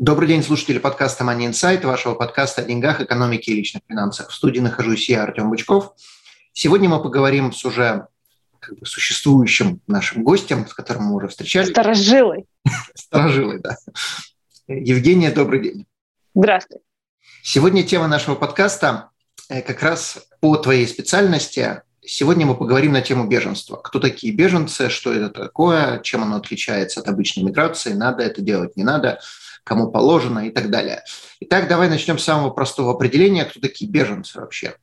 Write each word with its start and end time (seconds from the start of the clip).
Добрый 0.00 0.28
день, 0.28 0.42
слушатели 0.42 0.78
подкаста 0.78 1.24
Money 1.24 1.50
Insight, 1.50 1.86
вашего 1.86 2.14
подкаста 2.14 2.62
о 2.62 2.64
деньгах, 2.64 3.02
экономике 3.02 3.52
и 3.52 3.56
личных 3.56 3.82
финансах. 3.86 4.30
В 4.30 4.34
студии 4.34 4.58
нахожусь 4.58 5.10
я, 5.10 5.24
Артем 5.24 5.50
Бычков. 5.50 5.92
Сегодня 6.54 6.88
мы 6.88 7.02
поговорим 7.02 7.52
с 7.52 7.62
уже 7.66 8.06
как 8.60 8.78
бы, 8.78 8.86
существующим 8.86 9.82
нашим 9.86 10.24
гостем, 10.24 10.66
с 10.66 10.72
которым 10.72 11.02
мы 11.02 11.16
уже 11.16 11.28
встречались. 11.28 11.68
Старожилой. 11.68 12.46
Старожилой, 12.94 13.60
да. 13.60 13.76
Евгения, 14.68 15.30
добрый 15.30 15.62
день. 15.62 15.86
Здравствуй. 16.34 16.78
Сегодня 17.42 17.82
тема 17.82 18.08
нашего 18.08 18.36
подкаста 18.36 19.10
э, 19.50 19.60
как 19.60 19.82
раз 19.82 20.26
по 20.40 20.56
твоей 20.56 20.86
специальности. 20.86 21.82
Сегодня 22.02 22.46
мы 22.46 22.56
поговорим 22.56 22.92
на 22.92 23.02
тему 23.02 23.26
беженства. 23.26 23.76
Кто 23.76 24.00
такие 24.00 24.32
беженцы, 24.32 24.88
что 24.88 25.12
это 25.12 25.28
такое, 25.28 25.98
чем 25.98 26.22
оно 26.22 26.36
отличается 26.36 27.00
от 27.00 27.08
обычной 27.08 27.44
миграции, 27.44 27.92
надо 27.92 28.22
это 28.22 28.40
делать, 28.40 28.78
не 28.78 28.82
надо– 28.82 29.20
кому 29.70 29.88
положено 29.88 30.40
и 30.40 30.50
так 30.50 30.68
далее. 30.68 31.04
Итак, 31.38 31.68
давай 31.68 31.88
начнем 31.88 32.18
с 32.18 32.24
самого 32.24 32.50
простого 32.50 32.92
определения, 32.92 33.44
кто 33.44 33.60
такие 33.60 33.88
беженцы 33.88 34.40
вообще. 34.40 34.74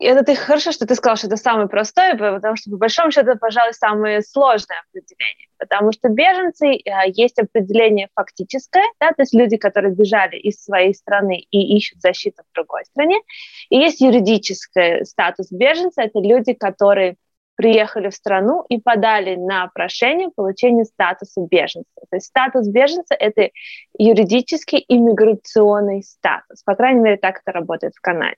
Это 0.00 0.24
ты 0.24 0.34
хорошо, 0.34 0.72
что 0.72 0.86
ты 0.86 0.94
сказал, 0.94 1.16
что 1.16 1.26
это 1.26 1.36
самое 1.36 1.68
простое, 1.68 2.16
потому 2.16 2.56
что 2.56 2.70
по 2.70 2.78
большому 2.78 3.10
счету 3.10 3.28
это, 3.28 3.38
пожалуй, 3.38 3.74
самое 3.74 4.22
сложное 4.22 4.82
определение. 4.88 5.48
Потому 5.58 5.92
что 5.92 6.08
беженцы 6.08 6.68
э, 6.68 7.10
есть 7.12 7.38
определение 7.38 8.08
фактическое, 8.14 8.84
да, 8.98 9.08
то 9.08 9.22
есть 9.22 9.34
люди, 9.34 9.58
которые 9.58 9.94
бежали 9.94 10.36
из 10.36 10.64
своей 10.64 10.94
страны 10.94 11.46
и 11.50 11.76
ищут 11.76 12.00
защиту 12.00 12.44
в 12.50 12.54
другой 12.54 12.86
стране. 12.86 13.20
И 13.68 13.76
есть 13.76 14.00
юридический 14.00 15.04
статус 15.04 15.52
беженца, 15.52 16.00
это 16.00 16.18
люди, 16.18 16.54
которые 16.54 17.16
приехали 17.56 18.08
в 18.08 18.14
страну 18.14 18.64
и 18.68 18.80
подали 18.80 19.36
на 19.36 19.68
прошение 19.68 20.30
получения 20.34 20.84
статуса 20.84 21.40
беженца. 21.50 21.88
То 22.10 22.16
есть 22.16 22.26
статус 22.26 22.68
беженца– 22.68 23.14
это 23.18 23.50
юридический 23.98 24.84
иммиграционный 24.88 26.02
статус. 26.02 26.62
По 26.64 26.74
крайней 26.74 27.00
мере, 27.00 27.16
так 27.16 27.40
это 27.44 27.52
работает 27.52 27.94
в 27.94 28.00
Канаде. 28.00 28.36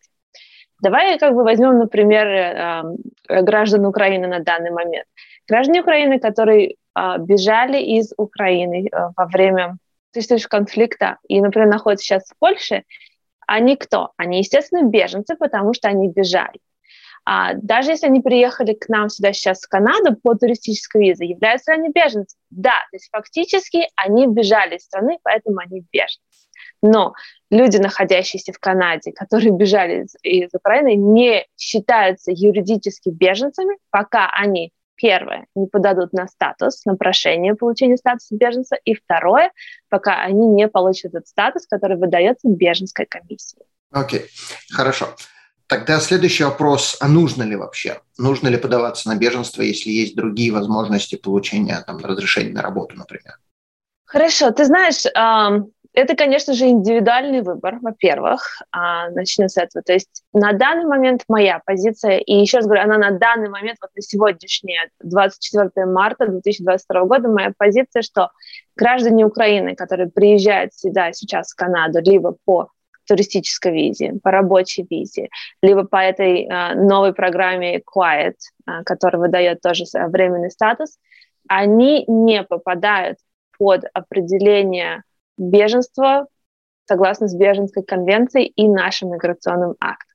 Давай 0.83 1.19
как 1.19 1.35
бы 1.35 1.43
возьмем, 1.43 1.79
например, 1.79 2.27
э, 2.27 3.43
граждан 3.43 3.87
Украины 3.87 4.27
на 4.27 4.41
данный 4.41 4.71
момент. 4.71 5.07
Граждане 5.49 5.81
Украины, 5.81 6.19
которые 6.19 6.75
э, 6.75 6.75
бежали 7.19 7.79
из 7.79 8.13
Украины 8.17 8.87
э, 8.87 9.09
во 9.17 9.27
время 9.27 9.79
конфликта 10.49 11.19
и, 11.29 11.41
например, 11.41 11.69
находятся 11.69 12.05
сейчас 12.05 12.25
в 12.25 12.39
Польше, 12.39 12.85
они 13.47 13.77
кто? 13.77 14.13
Они, 14.17 14.39
естественно, 14.39 14.89
беженцы, 14.89 15.37
потому 15.37 15.73
что 15.73 15.89
они 15.89 16.09
бежали. 16.09 16.59
А, 17.29 17.55
даже 17.55 17.91
если 17.91 18.07
они 18.07 18.21
приехали 18.21 18.73
к 18.73 18.89
нам 18.89 19.09
сюда 19.09 19.33
сейчас 19.33 19.61
в 19.61 19.69
Канаду 19.69 20.17
по 20.23 20.35
туристической 20.35 21.09
визе, 21.09 21.27
являются 21.27 21.73
ли 21.73 21.79
они 21.79 21.89
беженцами? 21.89 22.41
Да, 22.51 22.87
то 22.91 22.97
есть 22.97 23.09
фактически 23.11 23.89
они 23.97 24.29
бежали 24.29 24.77
из 24.77 24.85
страны, 24.85 25.19
поэтому 25.25 25.59
они 25.59 25.85
беженцы. 25.93 26.21
Но 26.83 27.15
люди, 27.51 27.79
находящиеся 27.79 28.53
в 28.53 28.61
Канаде, 28.61 29.11
которые 29.11 29.51
бежали 29.51 30.05
из, 30.05 30.15
из 30.23 30.51
Украины, 30.55 30.95
не 30.95 31.45
считаются 31.57 32.31
юридически 32.33 33.09
беженцами, 33.09 33.77
пока 33.91 34.31
они 34.31 34.73
Первое, 34.99 35.47
не 35.55 35.67
подадут 35.67 36.15
на 36.15 36.27
статус, 36.27 36.87
на 36.87 36.97
прошение 36.97 37.55
получения 37.55 37.99
статуса 37.99 38.35
беженца. 38.35 38.77
И 38.87 38.95
второе, 38.95 39.53
пока 39.91 40.23
они 40.23 40.47
не 40.47 40.69
получат 40.69 41.11
этот 41.13 41.27
статус, 41.27 41.67
который 41.67 41.99
выдается 41.99 42.49
беженской 42.49 43.05
комиссией. 43.05 43.67
Окей, 43.91 44.21
okay. 44.21 44.73
хорошо. 44.73 45.15
Тогда 45.69 45.99
следующий 45.99 46.45
вопрос, 46.45 46.97
а 47.01 47.09
нужно 47.09 47.43
ли 47.43 47.57
вообще? 47.57 48.01
Нужно 48.19 48.49
ли 48.49 48.57
подаваться 48.57 49.09
на 49.09 49.17
беженство, 49.17 49.63
если 49.63 49.91
есть 49.91 50.15
другие 50.15 50.53
возможности 50.53 51.17
получения 51.17 51.83
там, 51.87 51.99
разрешения 51.99 52.53
на 52.53 52.63
работу, 52.63 52.97
например? 52.97 53.39
Хорошо, 54.05 54.53
ты 54.53 54.65
знаешь, 54.65 55.05
это, 55.97 56.15
конечно 56.15 56.53
же, 56.53 56.67
индивидуальный 56.67 57.41
выбор, 57.41 57.79
во-первых, 57.81 58.63
а, 58.71 59.09
начнем 59.11 59.49
с 59.49 59.57
этого. 59.57 59.83
То 59.83 59.95
есть 59.95 60.23
на 60.35 60.53
данный 60.53 60.85
момент 60.85 61.25
моя 61.27 61.63
позиция, 61.65 62.19
и 62.19 62.35
еще 62.35 62.59
раз 62.59 62.67
говорю, 62.67 62.83
она 62.83 62.99
на 62.99 63.19
данный 63.19 63.49
момент, 63.49 63.79
вот 63.81 63.91
на 63.97 64.03
сегодняшний, 64.03 64.79
24 65.01 65.87
марта 65.87 66.29
2022 66.29 67.05
года, 67.07 67.29
моя 67.29 67.53
позиция, 67.57 68.03
что 68.03 68.31
граждане 68.77 69.25
Украины, 69.25 69.75
которые 69.75 70.11
приезжают 70.11 70.75
сюда 70.75 71.13
сейчас 71.15 71.53
в 71.53 71.57
Канаду, 71.57 72.01
либо 72.03 72.37
по 72.45 72.69
туристической 73.07 73.73
визе, 73.73 74.15
по 74.23 74.31
рабочей 74.31 74.87
визе, 74.89 75.29
либо 75.63 75.85
по 75.85 75.97
этой 75.97 76.45
э, 76.45 76.75
новой 76.75 77.15
программе 77.15 77.81
Quiet, 77.81 78.35
э, 78.67 78.83
которая 78.85 79.21
выдает 79.21 79.61
тоже 79.61 79.85
временный 79.95 80.51
статус, 80.51 80.99
они 81.49 82.05
не 82.07 82.43
попадают 82.43 83.19
под 83.59 83.85
определение 83.95 85.03
беженства 85.39 86.27
согласно 86.87 87.29
с 87.29 87.35
Беженской 87.35 87.83
конвенцией 87.83 88.47
и 88.47 88.69
нашим 88.69 89.13
миграционным 89.13 89.75
актом. 89.81 90.15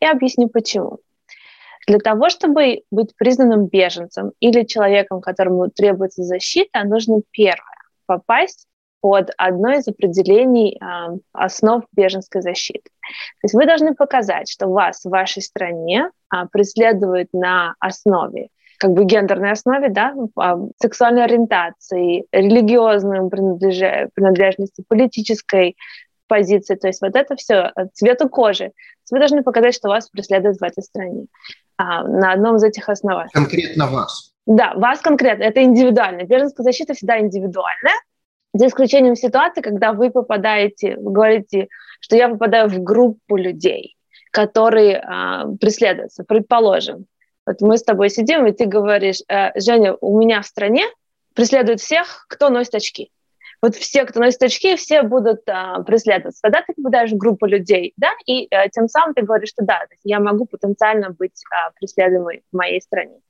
Я 0.00 0.12
объясню 0.12 0.48
почему. 0.48 0.98
Для 1.86 1.98
того, 1.98 2.28
чтобы 2.28 2.82
быть 2.90 3.14
признанным 3.16 3.66
беженцем 3.66 4.32
или 4.40 4.64
человеком, 4.64 5.20
которому 5.20 5.70
требуется 5.70 6.22
защита, 6.22 6.84
нужно 6.84 7.22
первое 7.30 7.78
попасть 8.06 8.66
под 9.00 9.30
одно 9.36 9.72
из 9.74 9.86
определений 9.88 10.80
э, 10.80 11.18
основ 11.32 11.84
беженской 11.92 12.42
защиты. 12.42 12.90
То 13.40 13.44
есть 13.44 13.54
вы 13.54 13.66
должны 13.66 13.94
показать, 13.94 14.50
что 14.50 14.68
вас 14.68 15.04
в 15.04 15.10
вашей 15.10 15.42
стране 15.42 16.10
э, 16.32 16.36
преследуют 16.52 17.28
на 17.32 17.74
основе 17.80 18.48
как 18.78 18.92
бы 18.92 19.04
гендерной 19.04 19.50
основе, 19.50 19.88
да, 19.88 20.14
сексуальной 20.80 21.24
ориентации, 21.24 22.26
религиозной 22.30 23.28
принадлежности, 23.28 24.84
политической 24.86 25.76
позиции, 26.28 26.76
то 26.76 26.86
есть 26.86 27.00
вот 27.00 27.16
это 27.16 27.34
все, 27.36 27.72
э, 27.74 27.86
цвету 27.92 28.28
кожи. 28.28 28.72
Вы 29.10 29.18
должны 29.18 29.42
показать, 29.42 29.74
что 29.74 29.88
вас 29.88 30.08
преследуют 30.10 30.58
в 30.58 30.62
этой 30.62 30.82
стране 30.82 31.26
а, 31.78 32.04
на 32.04 32.32
одном 32.32 32.56
из 32.56 32.64
этих 32.64 32.88
оснований. 32.88 33.30
Конкретно 33.32 33.86
вас. 33.86 34.32
Да, 34.46 34.74
вас 34.74 35.00
конкретно, 35.00 35.44
это 35.44 35.62
индивидуально. 35.62 36.24
Беженская 36.24 36.62
защита 36.62 36.94
всегда 36.94 37.18
индивидуальная, 37.18 37.94
за 38.58 38.66
исключением 38.66 39.14
ситуации, 39.14 39.60
когда 39.60 39.92
вы 39.92 40.10
попадаете, 40.10 40.96
вы 40.96 41.12
говорите, 41.12 41.68
что 42.00 42.16
я 42.16 42.28
попадаю 42.28 42.68
в 42.68 42.82
группу 42.82 43.36
людей, 43.36 43.96
которые 44.32 44.98
а, 44.98 45.46
преследуются. 45.60 46.24
Предположим, 46.24 47.06
вот 47.46 47.60
мы 47.60 47.78
с 47.78 47.84
тобой 47.84 48.10
сидим, 48.10 48.46
и 48.46 48.52
ты 48.52 48.66
говоришь, 48.66 49.22
э, 49.28 49.58
Женя, 49.58 49.94
у 50.00 50.18
меня 50.18 50.42
в 50.42 50.46
стране 50.46 50.82
преследуют 51.34 51.80
всех, 51.80 52.26
кто 52.28 52.50
носит 52.50 52.74
очки. 52.74 53.12
Вот 53.62 53.76
все, 53.76 54.04
кто 54.04 54.18
носит 54.20 54.42
очки, 54.42 54.74
все 54.74 55.02
будут 55.02 55.48
а, 55.48 55.82
преследоваться. 55.84 56.40
Тогда 56.42 56.62
ты 56.62 56.74
попадаешь 56.74 57.12
в 57.12 57.16
группу 57.16 57.46
людей, 57.46 57.92
да, 57.96 58.10
и 58.26 58.48
а, 58.52 58.68
тем 58.68 58.88
самым 58.88 59.14
ты 59.14 59.22
говоришь, 59.22 59.50
что 59.50 59.64
да, 59.64 59.82
я 60.02 60.18
могу 60.18 60.46
потенциально 60.46 61.10
быть 61.10 61.44
а, 61.50 61.70
преследуемой 61.78 62.42
в 62.52 62.56
моей 62.56 62.80
стране. 62.80 63.20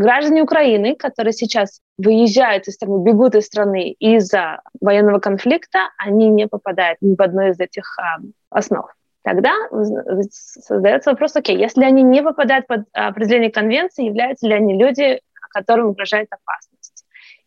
Граждане 0.00 0.42
Украины, 0.42 0.96
которые 0.96 1.34
сейчас 1.34 1.82
выезжают 1.98 2.66
из 2.66 2.74
страны, 2.76 3.04
бегут 3.04 3.34
из 3.34 3.44
страны 3.44 3.90
из-за 3.90 4.62
военного 4.80 5.18
конфликта, 5.18 5.90
они 5.98 6.28
не 6.28 6.48
попадают 6.48 6.96
ни 7.02 7.14
в 7.14 7.20
одну 7.20 7.48
из 7.48 7.60
этих 7.60 7.98
а, 7.98 8.16
основ. 8.48 8.86
Тогда 9.22 9.52
создается 10.30 11.10
вопрос, 11.10 11.36
окей, 11.36 11.58
если 11.58 11.84
они 11.84 12.02
не 12.02 12.22
попадают 12.22 12.66
под 12.66 12.86
определение 12.94 13.50
конвенции, 13.50 14.06
являются 14.06 14.46
ли 14.48 14.54
они 14.54 14.72
люди, 14.72 15.20
которым 15.50 15.88
угрожает 15.88 16.28
опасность? 16.30 17.04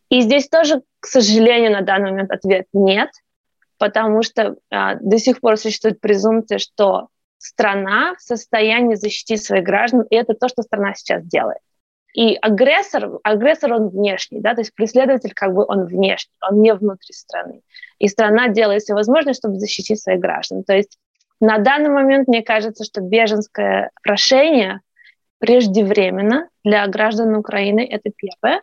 И 0.09 0.21
здесь 0.21 0.47
тоже, 0.47 0.83
к 0.99 1.07
сожалению, 1.07 1.71
на 1.71 1.81
данный 1.81 2.11
момент 2.11 2.29
ответ 2.29 2.67
нет, 2.71 3.09
потому 3.79 4.21
что 4.21 4.57
а, 4.69 4.93
до 5.01 5.17
сих 5.17 5.39
пор 5.39 5.57
существует 5.57 5.99
презумпция, 5.99 6.59
что 6.59 7.07
страна 7.39 8.13
в 8.13 8.21
состоянии 8.21 8.93
защитить 8.93 9.43
своих 9.43 9.63
граждан, 9.63 10.03
и 10.03 10.15
это 10.15 10.35
то, 10.35 10.47
что 10.49 10.61
страна 10.61 10.93
сейчас 10.93 11.25
делает. 11.25 11.57
И 12.13 12.35
агрессор, 12.35 13.19
агрессор 13.23 13.73
он 13.73 13.89
внешний, 13.89 14.39
да, 14.39 14.53
то 14.53 14.61
есть 14.61 14.73
преследователь 14.75 15.33
как 15.33 15.53
бы 15.53 15.65
он 15.67 15.85
внешний, 15.85 16.35
он 16.47 16.61
не 16.61 16.73
внутри 16.73 17.13
страны. 17.13 17.61
И 17.97 18.07
страна 18.07 18.49
делает 18.49 18.83
все 18.83 18.93
возможное, 18.93 19.33
чтобы 19.33 19.57
защитить 19.59 19.99
своих 19.99 20.19
граждан. 20.19 20.63
То 20.63 20.75
есть 20.75 20.99
на 21.39 21.57
данный 21.57 21.89
момент 21.89 22.27
мне 22.27 22.43
кажется, 22.43 22.83
что 22.83 23.01
беженское 23.01 23.89
прошение 24.03 24.81
преждевременно 25.39 26.47
для 26.63 26.87
граждан 26.87 27.35
Украины, 27.35 27.85
это 27.89 28.11
первое. 28.15 28.61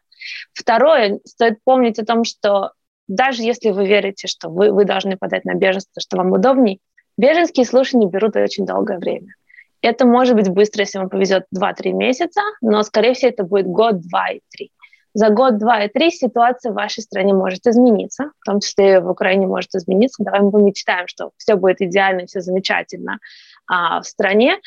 Второе, 0.52 1.18
стоит 1.24 1.58
помнить 1.64 1.98
о 1.98 2.06
том, 2.06 2.24
что 2.24 2.72
даже 3.08 3.42
если 3.42 3.70
вы 3.70 3.86
верите, 3.86 4.28
что 4.28 4.48
вы, 4.48 4.70
вы 4.70 4.84
должны 4.84 5.16
подать 5.16 5.44
на 5.44 5.54
беженство, 5.54 6.00
что 6.00 6.16
вам 6.16 6.32
удобней, 6.32 6.80
беженские 7.18 7.66
слушания 7.66 8.08
берут 8.08 8.36
очень 8.36 8.64
долгое 8.64 8.98
время. 8.98 9.34
Это 9.82 10.06
может 10.06 10.36
быть 10.36 10.48
быстро, 10.48 10.82
если 10.82 10.98
вам 10.98 11.08
повезет 11.08 11.44
2-3 11.56 11.92
месяца, 11.92 12.40
но, 12.60 12.82
скорее 12.82 13.14
всего, 13.14 13.30
это 13.30 13.44
будет 13.44 13.66
год, 13.66 14.00
два 14.00 14.30
и 14.30 14.40
три. 14.50 14.70
За 15.12 15.30
год, 15.30 15.58
два 15.58 15.84
и 15.84 15.88
три 15.88 16.10
ситуация 16.10 16.70
в 16.70 16.76
вашей 16.76 17.02
стране 17.02 17.34
может 17.34 17.66
измениться, 17.66 18.30
в 18.40 18.44
том 18.44 18.60
числе 18.60 19.00
в 19.00 19.10
Украине 19.10 19.46
может 19.46 19.74
измениться. 19.74 20.22
Давай 20.22 20.40
мы 20.40 20.62
мечтаем, 20.62 21.08
что 21.08 21.32
все 21.36 21.56
будет 21.56 21.80
идеально, 21.80 22.26
все 22.26 22.40
замечательно 22.40 23.18
а, 23.66 24.02
в 24.02 24.06
стране. 24.06 24.58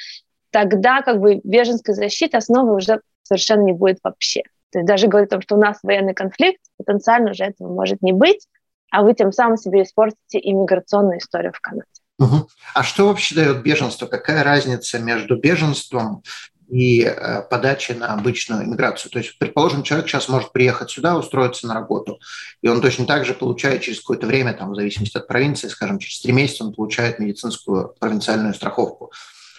Тогда 0.51 1.01
как 1.01 1.19
бы 1.19 1.39
беженская 1.43 1.95
защита 1.95 2.39
основы 2.39 2.75
уже 2.75 2.99
совершенно 3.21 3.61
не 3.61 3.71
будет 3.71 3.99
вообще. 4.03 4.43
То 4.71 4.79
есть 4.79 4.87
даже 4.87 5.07
говорить 5.07 5.29
о 5.29 5.35
том, 5.35 5.41
что 5.41 5.55
у 5.55 5.59
нас 5.59 5.79
военный 5.81 6.13
конфликт, 6.13 6.59
потенциально 6.77 7.31
уже 7.31 7.45
этого 7.45 7.73
может 7.73 8.01
не 8.01 8.11
быть, 8.11 8.47
а 8.91 9.03
вы 9.03 9.13
тем 9.13 9.31
самым 9.31 9.57
себе 9.57 9.83
испортите 9.83 10.39
иммиграционную 10.41 11.19
историю 11.19 11.53
в 11.53 11.61
Канаде. 11.61 11.87
Угу. 12.19 12.47
А 12.75 12.83
что 12.83 13.07
вообще 13.07 13.35
дает 13.35 13.63
беженство? 13.63 14.05
Какая 14.05 14.43
разница 14.43 14.99
между 14.99 15.37
беженством 15.37 16.23
и 16.69 17.01
э, 17.03 17.41
подачей 17.49 17.95
на 17.95 18.13
обычную 18.13 18.65
иммиграцию? 18.65 19.11
То 19.11 19.19
есть, 19.19 19.37
предположим, 19.39 19.83
человек 19.83 20.07
сейчас 20.07 20.29
может 20.29 20.51
приехать 20.51 20.91
сюда, 20.91 21.17
устроиться 21.17 21.67
на 21.67 21.73
работу, 21.73 22.19
и 22.61 22.67
он 22.67 22.81
точно 22.81 23.05
так 23.05 23.25
же 23.25 23.33
получает 23.33 23.81
через 23.81 23.99
какое-то 23.99 24.27
время, 24.27 24.53
там, 24.53 24.71
в 24.71 24.75
зависимости 24.75 25.17
от 25.17 25.27
провинции, 25.27 25.67
скажем, 25.67 25.99
через 25.99 26.21
три 26.21 26.33
месяца 26.33 26.63
он 26.63 26.73
получает 26.73 27.19
медицинскую 27.19 27.95
провинциальную 27.99 28.53
страховку. 28.53 29.11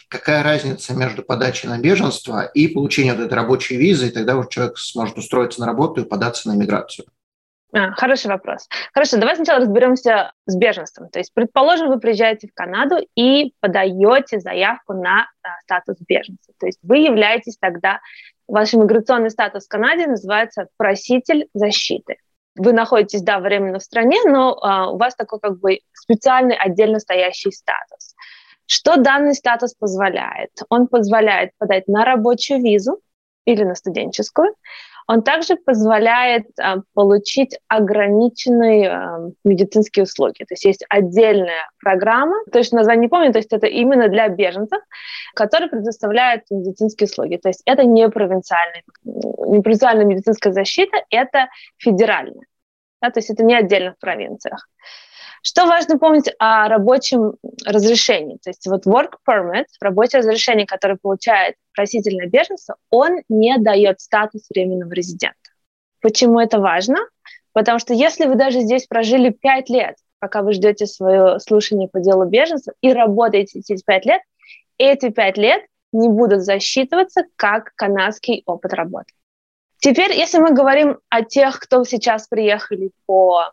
Какая 0.08 0.44
разница 0.44 0.94
между 0.94 1.22
подачей 1.22 1.68
на 1.68 1.78
беженство 1.78 2.44
и 2.44 2.68
получением 2.68 3.16
вот 3.16 3.24
этой 3.24 3.34
рабочей 3.34 3.76
визы, 3.76 4.08
и 4.08 4.10
тогда 4.10 4.36
уже 4.36 4.48
человек 4.48 4.78
сможет 4.78 5.18
устроиться 5.18 5.58
на 5.60 5.66
работу 5.66 6.02
и 6.02 6.04
податься 6.04 6.48
на 6.48 6.54
иммиграцию? 6.54 7.06
А, 7.76 7.90
хороший 7.92 8.28
вопрос. 8.28 8.68
Хорошо, 8.92 9.18
давай 9.18 9.34
сначала 9.34 9.60
разберемся 9.60 10.32
с 10.46 10.56
беженством. 10.56 11.08
То 11.08 11.18
есть, 11.18 11.34
предположим, 11.34 11.88
вы 11.88 11.98
приезжаете 11.98 12.46
в 12.46 12.54
Канаду 12.54 12.96
и 13.16 13.52
подаете 13.60 14.38
заявку 14.38 14.92
на 14.92 15.22
а, 15.42 15.60
статус 15.64 15.96
беженца. 16.06 16.52
То 16.60 16.66
есть 16.66 16.78
вы 16.82 16.98
являетесь 16.98 17.56
тогда, 17.58 18.00
ваш 18.46 18.74
иммиграционный 18.74 19.30
статус 19.30 19.64
в 19.64 19.68
Канаде 19.68 20.06
называется 20.06 20.68
проситель 20.76 21.48
защиты. 21.52 22.16
Вы 22.56 22.72
находитесь, 22.72 23.22
да, 23.22 23.40
временно 23.40 23.80
в 23.80 23.82
стране, 23.82 24.18
но 24.24 24.56
а, 24.62 24.90
у 24.92 24.96
вас 24.96 25.16
такой 25.16 25.40
как 25.40 25.58
бы 25.58 25.80
специальный 25.92 26.56
отдельно 26.56 27.00
стоящий 27.00 27.50
статус. 27.50 28.14
Что 28.66 28.96
данный 28.96 29.34
статус 29.34 29.74
позволяет? 29.74 30.50
Он 30.68 30.86
позволяет 30.86 31.50
подать 31.58 31.88
на 31.88 32.04
рабочую 32.04 32.62
визу 32.62 33.00
или 33.44 33.64
на 33.64 33.74
студенческую, 33.74 34.54
он 35.06 35.22
также 35.22 35.56
позволяет 35.56 36.46
а, 36.58 36.78
получить 36.94 37.58
ограниченные 37.68 38.90
а, 38.90 39.18
медицинские 39.44 40.04
услуги. 40.04 40.38
То 40.38 40.52
есть 40.52 40.64
есть 40.64 40.84
отдельная 40.88 41.70
программа, 41.80 42.36
точно 42.52 42.78
название 42.78 43.02
не 43.02 43.08
помню, 43.08 43.32
то 43.32 43.38
есть 43.38 43.52
это 43.52 43.66
именно 43.66 44.08
для 44.08 44.28
беженцев, 44.28 44.80
которая 45.34 45.68
предоставляет 45.68 46.42
медицинские 46.50 47.06
услуги. 47.06 47.36
То 47.36 47.48
есть 47.48 47.62
это 47.66 47.84
не 47.84 48.08
провинциальная, 48.08 48.82
не 49.04 49.60
провинциальная 49.60 50.04
медицинская 50.04 50.52
защита, 50.52 50.96
это 51.10 51.48
федеральная. 51.76 52.46
Да, 53.02 53.10
то 53.10 53.18
есть 53.18 53.30
это 53.30 53.44
не 53.44 53.54
отдельно 53.54 53.92
в 53.92 53.98
провинциях. 53.98 54.68
Что 55.46 55.66
важно 55.66 55.98
помнить 55.98 56.32
о 56.38 56.68
рабочем 56.68 57.34
разрешении? 57.66 58.38
То 58.42 58.48
есть 58.48 58.66
вот 58.66 58.86
work 58.86 59.16
permit, 59.28 59.66
рабочее 59.78 60.20
разрешение, 60.20 60.66
которое 60.66 60.96
получает 60.96 61.56
проситель 61.74 62.16
на 62.16 62.26
беженство, 62.26 62.76
он 62.88 63.20
не 63.28 63.58
дает 63.58 64.00
статус 64.00 64.46
временного 64.48 64.90
резидента. 64.94 65.36
Почему 66.00 66.40
это 66.40 66.60
важно? 66.60 66.96
Потому 67.52 67.78
что 67.78 67.92
если 67.92 68.24
вы 68.24 68.36
даже 68.36 68.60
здесь 68.60 68.86
прожили 68.86 69.28
5 69.28 69.68
лет, 69.68 69.96
пока 70.18 70.40
вы 70.40 70.54
ждете 70.54 70.86
свое 70.86 71.38
слушание 71.40 71.88
по 71.88 72.00
делу 72.00 72.24
беженства 72.24 72.72
и 72.80 72.90
работаете 72.94 73.58
эти 73.58 73.76
5 73.84 74.06
лет, 74.06 74.22
эти 74.78 75.10
5 75.10 75.36
лет 75.36 75.62
не 75.92 76.08
будут 76.08 76.40
засчитываться 76.40 77.24
как 77.36 77.74
канадский 77.74 78.44
опыт 78.46 78.72
работы. 78.72 79.12
Теперь, 79.76 80.12
если 80.12 80.38
мы 80.38 80.54
говорим 80.54 81.00
о 81.10 81.22
тех, 81.22 81.60
кто 81.60 81.84
сейчас 81.84 82.28
приехали 82.28 82.92
по 83.04 83.52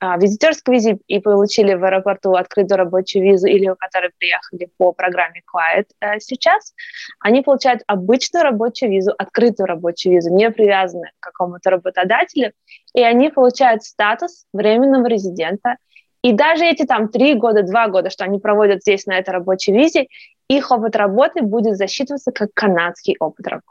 визитерской 0.00 0.74
визе 0.74 0.98
и 1.06 1.18
получили 1.18 1.74
в 1.74 1.84
аэропорту 1.84 2.34
открытую 2.34 2.78
рабочую 2.78 3.24
визу 3.24 3.46
или 3.48 3.74
которые 3.78 4.12
приехали 4.16 4.70
по 4.76 4.92
программе 4.92 5.42
Quiet 5.42 5.86
э, 6.00 6.20
сейчас, 6.20 6.74
они 7.20 7.42
получают 7.42 7.82
обычную 7.86 8.44
рабочую 8.44 8.90
визу, 8.90 9.12
открытую 9.18 9.66
рабочую 9.66 10.14
визу, 10.14 10.32
не 10.32 10.50
привязанную 10.50 11.10
к 11.18 11.24
какому-то 11.24 11.70
работодателю, 11.70 12.52
и 12.94 13.02
они 13.02 13.30
получают 13.30 13.82
статус 13.82 14.46
временного 14.52 15.06
резидента. 15.06 15.76
И 16.22 16.32
даже 16.32 16.64
эти 16.64 16.84
там 16.84 17.08
три 17.08 17.34
года, 17.34 17.62
два 17.62 17.88
года, 17.88 18.10
что 18.10 18.24
они 18.24 18.38
проводят 18.38 18.82
здесь 18.82 19.06
на 19.06 19.18
этой 19.18 19.30
рабочей 19.30 19.72
визе, 19.72 20.06
их 20.48 20.70
опыт 20.70 20.96
работы 20.96 21.42
будет 21.42 21.76
засчитываться 21.76 22.32
как 22.32 22.50
канадский 22.54 23.16
опыт 23.18 23.46
работы. 23.46 23.66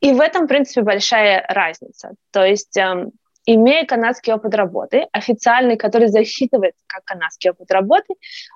И 0.00 0.12
в 0.12 0.20
этом, 0.20 0.44
в 0.44 0.48
принципе, 0.48 0.82
большая 0.82 1.44
разница. 1.48 2.12
То 2.30 2.44
есть 2.44 2.76
эм, 2.76 3.12
имея 3.54 3.84
канадский 3.84 4.32
опыт 4.32 4.54
работы, 4.54 5.06
официальный, 5.12 5.76
который 5.76 6.08
засчитывается 6.08 6.82
как 6.86 7.04
канадский 7.04 7.50
опыт 7.50 7.70
работы, 7.70 8.14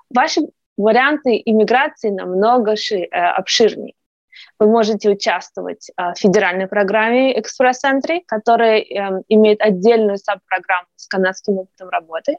ваши 0.09 0.41
варианты 0.77 1.41
иммиграции 1.43 2.09
намного 2.09 2.75
ши, 2.75 2.99
э, 2.99 3.07
обширнее. 3.09 3.93
Вы 4.59 4.67
можете 4.67 5.09
участвовать 5.09 5.89
э, 5.89 6.13
в 6.13 6.17
федеральной 6.17 6.67
программе 6.67 7.37
Entry, 7.37 8.21
которая 8.25 8.79
э, 8.79 9.21
имеет 9.29 9.61
отдельную 9.61 10.17
саб-программу 10.17 10.87
с 10.95 11.07
канадским 11.07 11.57
опытом 11.57 11.89
работы. 11.89 12.37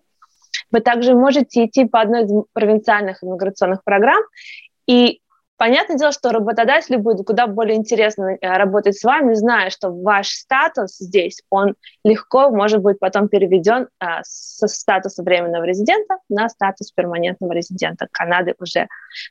Вы 0.70 0.81
также 0.81 1.14
можете 1.14 1.67
идти 1.67 1.85
по 1.85 2.00
одной 2.00 2.25
из 2.25 2.32
провинциальных 2.52 3.23
иммиграционных 3.23 3.85
программ 3.85 4.23
и 4.87 5.20
Понятное 5.56 5.97
дело, 5.97 6.12
что 6.12 6.32
работодателю 6.32 6.99
будет 6.99 7.26
куда 7.26 7.47
более 7.47 7.76
интересно 7.76 8.37
э, 8.41 8.56
работать 8.58 8.99
с 8.99 9.05
вами, 9.05 9.32
зная, 9.32 9.70
что 9.70 9.91
ваш 9.91 10.29
статус 10.29 10.99
здесь, 10.99 11.43
он 11.49 11.76
легко 12.05 12.50
может 12.50 12.82
быть 12.82 12.99
потом 12.99 13.29
переведен 13.29 13.88
а, 13.99 14.20
со 14.23 14.69
статуса 14.69 15.23
временного 15.23 15.64
резидента 15.64 16.19
на 16.29 16.50
статус 16.50 16.93
перманентного 16.93 17.53
резидента 17.53 18.06
Канады 18.12 18.55
уже 18.58 18.87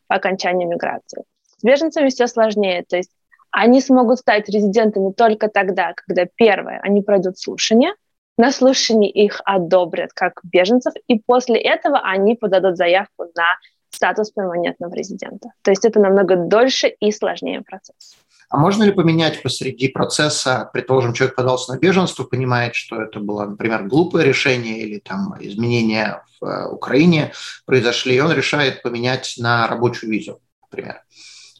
по 0.07 0.15
окончании 0.15 0.65
миграции. 0.65 1.25
С 1.57 1.63
беженцами 1.63 2.09
все 2.09 2.25
сложнее, 2.25 2.83
то 2.87 2.97
есть 2.97 3.11
они 3.51 3.79
смогут 3.79 4.19
стать 4.19 4.49
резидентами 4.49 5.11
только 5.13 5.47
тогда, 5.47 5.93
когда, 5.93 6.25
первое, 6.35 6.79
они 6.81 7.03
пройдут 7.03 7.37
слушание, 7.37 7.93
на 8.37 8.51
слушании 8.51 9.09
их 9.09 9.41
одобрят 9.45 10.11
как 10.11 10.41
беженцев, 10.43 10.93
и 11.07 11.19
после 11.19 11.57
этого 11.59 11.99
они 11.99 12.35
подадут 12.35 12.77
заявку 12.77 13.25
на 13.35 13.45
статус 13.95 14.31
перманентного 14.31 14.93
резидента. 14.93 15.49
То 15.63 15.71
есть 15.71 15.85
это 15.85 15.99
намного 15.99 16.35
дольше 16.35 16.87
и 16.87 17.11
сложнее 17.11 17.61
процесс. 17.61 18.15
А 18.49 18.57
можно 18.57 18.83
ли 18.83 18.91
поменять 18.91 19.41
посреди 19.41 19.87
процесса, 19.87 20.69
предположим, 20.71 21.13
человек 21.13 21.35
подался 21.35 21.73
на 21.73 21.79
беженство, 21.79 22.23
понимает, 22.23 22.75
что 22.75 23.01
это 23.01 23.19
было, 23.19 23.45
например, 23.45 23.87
глупое 23.87 24.25
решение 24.25 24.79
или 24.79 24.99
там 24.99 25.35
изменения 25.39 26.23
в 26.39 26.45
э, 26.45 26.67
Украине 26.67 27.33
произошли, 27.65 28.15
и 28.15 28.19
он 28.19 28.31
решает 28.31 28.83
поменять 28.83 29.35
на 29.39 29.67
рабочую 29.67 30.11
визу, 30.11 30.41
например, 30.61 31.01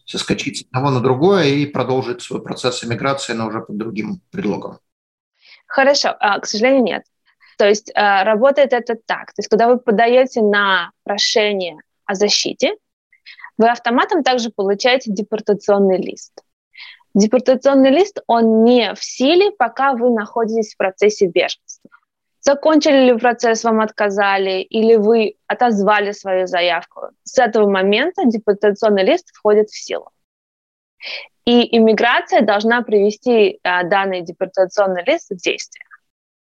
соскочить 0.05 0.59
с 0.59 0.65
одного 0.67 0.91
на 0.91 1.01
другое 1.01 1.45
и 1.45 1.65
продолжить 1.65 2.21
свой 2.21 2.43
процесс 2.43 2.83
эмиграции, 2.83 3.33
но 3.33 3.47
уже 3.47 3.61
под 3.61 3.77
другим 3.77 4.21
предлогом? 4.29 4.77
Хорошо, 5.65 6.15
а, 6.19 6.39
к 6.39 6.45
сожалению, 6.45 6.83
нет. 6.83 7.03
То 7.57 7.67
есть 7.67 7.89
э, 7.89 8.23
работает 8.23 8.73
это 8.73 8.95
так. 8.95 9.33
То 9.33 9.39
есть 9.39 9.49
когда 9.49 9.67
вы 9.67 9.79
подаете 9.79 10.41
на 10.41 10.91
прошение 11.03 11.79
о 12.05 12.15
защите, 12.15 12.75
вы 13.57 13.69
автоматом 13.69 14.23
также 14.23 14.49
получаете 14.49 15.11
депортационный 15.11 15.97
лист. 15.97 16.33
Депортационный 17.13 17.91
лист, 17.91 18.19
он 18.27 18.63
не 18.63 18.93
в 18.93 19.03
силе, 19.03 19.51
пока 19.51 19.93
вы 19.93 20.09
находитесь 20.09 20.73
в 20.73 20.77
процессе 20.77 21.27
беженства. 21.27 21.89
Закончили 22.41 23.11
ли 23.11 23.17
процесс, 23.17 23.63
вам 23.63 23.79
отказали, 23.79 24.61
или 24.61 24.95
вы 24.95 25.35
отозвали 25.47 26.11
свою 26.11 26.45
заявку. 26.45 27.07
С 27.23 27.39
этого 27.39 27.67
момента 27.69 28.23
депортационный 28.25 29.03
лист 29.03 29.29
входит 29.33 29.69
в 29.69 29.77
силу. 29.77 30.09
И 31.45 31.77
иммиграция 31.77 32.41
должна 32.41 32.81
привести 32.81 33.59
а, 33.63 33.83
данный 33.83 34.21
депортационный 34.21 35.03
лист 35.05 35.31
в 35.31 35.37
действие. 35.37 35.84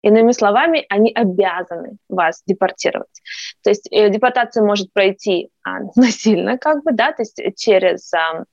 Иными 0.03 0.33
словами, 0.33 0.87
они 0.89 1.13
обязаны 1.13 1.97
вас 2.09 2.43
депортировать. 2.47 3.21
То 3.63 3.71
есть 3.71 3.89
э, 3.91 4.11
депортация 4.11 4.65
может 4.65 4.93
пройти 4.93 5.51
а, 5.65 5.81
насильно, 5.97 6.57
как 6.59 6.85
бы, 6.85 6.93
да, 6.93 7.13
то 7.13 7.23
есть 7.23 7.41
через 7.57 8.13
а, 8.15 8.45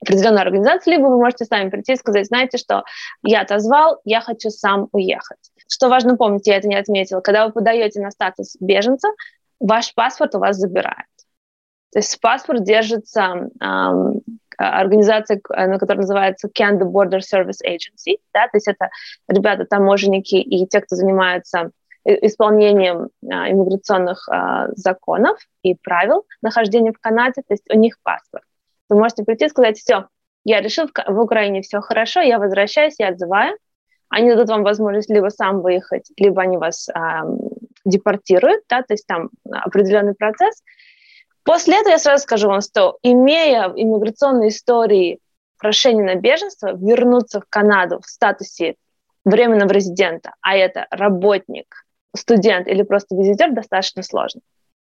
определенную 0.00 0.42
организацию, 0.42 0.96
либо 0.96 1.08
вы 1.08 1.16
можете 1.16 1.46
сами 1.46 1.70
прийти 1.70 1.92
и 1.92 1.96
сказать, 1.96 2.26
знаете 2.26 2.58
что, 2.58 2.84
я 3.22 3.40
отозвал, 3.40 4.00
я 4.04 4.20
хочу 4.20 4.50
сам 4.50 4.88
уехать. 4.92 5.38
Что 5.68 5.88
важно 5.88 6.16
помнить, 6.16 6.46
я 6.46 6.56
это 6.56 6.68
не 6.68 6.76
отметила, 6.76 7.20
когда 7.20 7.46
вы 7.46 7.52
подаете 7.52 8.00
на 8.00 8.10
статус 8.10 8.56
беженца, 8.60 9.08
ваш 9.58 9.94
паспорт 9.94 10.34
у 10.34 10.38
вас 10.38 10.56
забирают. 10.56 11.08
То 11.92 12.00
есть 12.00 12.20
паспорт 12.20 12.64
держится 12.64 13.48
организация, 14.58 15.40
на 15.48 15.78
которая 15.78 16.02
называется 16.02 16.48
Canada 16.48 16.84
Border 16.84 17.20
Service 17.20 17.60
Agency, 17.66 18.18
да, 18.32 18.48
то 18.48 18.56
есть 18.56 18.68
это 18.68 18.90
ребята, 19.28 19.64
таможенники 19.64 20.36
и 20.36 20.66
те, 20.66 20.80
кто 20.80 20.96
занимаются 20.96 21.70
исполнением 22.04 23.08
а, 23.30 23.50
иммиграционных 23.50 24.28
а, 24.28 24.68
законов 24.72 25.38
и 25.62 25.74
правил 25.74 26.26
нахождения 26.42 26.92
в 26.92 27.00
Канаде, 27.00 27.42
то 27.46 27.54
есть 27.54 27.64
у 27.70 27.78
них 27.78 27.96
паспорт. 28.02 28.44
Вы 28.88 28.98
можете 28.98 29.24
прийти 29.24 29.46
и 29.46 29.48
сказать, 29.48 29.78
все, 29.78 30.08
я 30.44 30.60
решил, 30.60 30.88
в 31.06 31.18
Украине 31.18 31.62
все 31.62 31.80
хорошо, 31.80 32.20
я 32.20 32.38
возвращаюсь, 32.38 32.96
я 32.98 33.08
отзываю. 33.08 33.56
Они 34.10 34.30
дадут 34.30 34.50
вам 34.50 34.62
возможность 34.62 35.10
либо 35.10 35.30
сам 35.30 35.62
выехать, 35.62 36.10
либо 36.18 36.42
они 36.42 36.58
вас 36.58 36.88
э, 36.88 36.92
депортируют, 37.86 38.62
да, 38.68 38.82
то 38.82 38.92
есть 38.92 39.06
там 39.06 39.30
определенный 39.50 40.14
процесс. 40.14 40.62
После 41.44 41.78
этого 41.78 41.92
я 41.92 41.98
сразу 41.98 42.22
скажу 42.22 42.48
вам, 42.48 42.60
что 42.60 42.98
имея 43.02 43.72
иммиграционные 43.74 44.48
истории 44.48 45.20
прошение 45.58 46.04
на 46.04 46.14
беженство, 46.16 46.74
вернуться 46.74 47.40
в 47.40 47.44
Канаду 47.48 48.00
в 48.00 48.06
статусе 48.06 48.76
временного 49.24 49.70
резидента, 49.70 50.32
а 50.40 50.56
это 50.56 50.86
работник, 50.90 51.86
студент 52.14 52.68
или 52.68 52.82
просто 52.82 53.14
визитер, 53.14 53.52
достаточно 53.52 54.02
сложно 54.02 54.40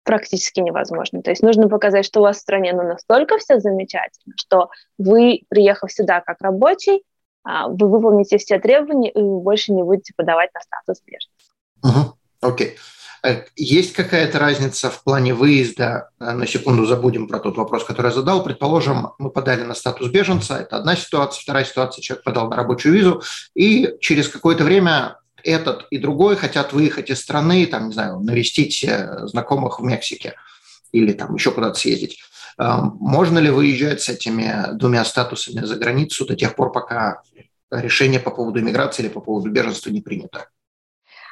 практически 0.05 0.59
невозможно. 0.59 1.21
То 1.21 1.31
есть 1.31 1.41
нужно 1.41 1.67
показать, 1.67 2.05
что 2.05 2.19
у 2.19 2.23
вас 2.23 2.37
в 2.37 2.41
стране 2.41 2.73
ну, 2.73 2.83
настолько 2.83 3.37
все 3.39 3.59
замечательно, 3.59 4.35
что 4.37 4.69
вы, 4.99 5.41
приехав 5.49 5.91
сюда 5.91 6.21
как 6.21 6.41
рабочий, 6.41 7.03
а, 7.43 7.67
вы 7.67 7.89
выполните 7.89 8.37
все 8.37 8.59
требования, 8.59 9.09
и 9.09 9.19
вы 9.19 9.39
больше 9.39 9.73
не 9.73 9.83
будете 9.83 10.13
подавать 10.15 10.51
на 10.53 10.61
статус 10.61 11.01
беженца. 11.03 12.07
Окей. 12.41 12.67
Okay. 12.67 12.94
Э, 13.25 13.45
есть 13.55 13.93
какая-то 13.93 14.37
разница 14.37 14.89
в 14.91 15.03
плане 15.03 15.33
выезда? 15.33 16.09
Э, 16.19 16.31
на 16.33 16.45
секунду 16.45 16.85
забудем 16.85 17.27
про 17.27 17.39
тот 17.39 17.57
вопрос, 17.57 17.83
который 17.83 18.07
я 18.07 18.13
задал. 18.13 18.43
Предположим, 18.43 19.13
мы 19.17 19.31
подали 19.31 19.63
на 19.63 19.73
статус 19.73 20.09
беженца. 20.09 20.57
Это 20.57 20.77
одна 20.77 20.95
ситуация. 20.95 21.41
Вторая 21.41 21.65
ситуация, 21.65 22.01
человек 22.03 22.23
подал 22.23 22.49
на 22.49 22.55
рабочую 22.55 22.93
визу. 22.93 23.23
И 23.55 23.95
через 23.99 24.29
какое-то 24.29 24.63
время 24.63 25.17
этот 25.43 25.87
и 25.89 25.97
другой 25.97 26.35
хотят 26.35 26.73
выехать 26.73 27.09
из 27.09 27.19
страны, 27.19 27.65
там, 27.65 27.87
не 27.87 27.93
знаю, 27.93 28.19
навестить 28.19 28.83
э, 28.83 29.25
знакомых 29.27 29.79
в 29.79 29.83
Мексике 29.83 30.35
или 30.91 31.11
там 31.11 31.33
еще 31.35 31.51
куда-то 31.51 31.77
съездить. 31.77 32.19
Можно 32.57 33.39
ли 33.39 33.49
выезжать 33.49 34.01
с 34.01 34.07
этими 34.07 34.73
двумя 34.77 35.03
статусами 35.03 35.65
за 35.65 35.75
границу 35.75 36.25
до 36.25 36.37
тех 36.37 36.55
пор, 36.55 36.71
пока 36.71 37.21
решение 37.69 38.21
по 38.21 38.31
поводу 38.31 38.61
иммиграции 38.61 39.03
или 39.03 39.09
по 39.09 39.19
поводу 39.19 39.51
беженства 39.51 39.89
не 39.89 39.99
принято? 39.99 40.47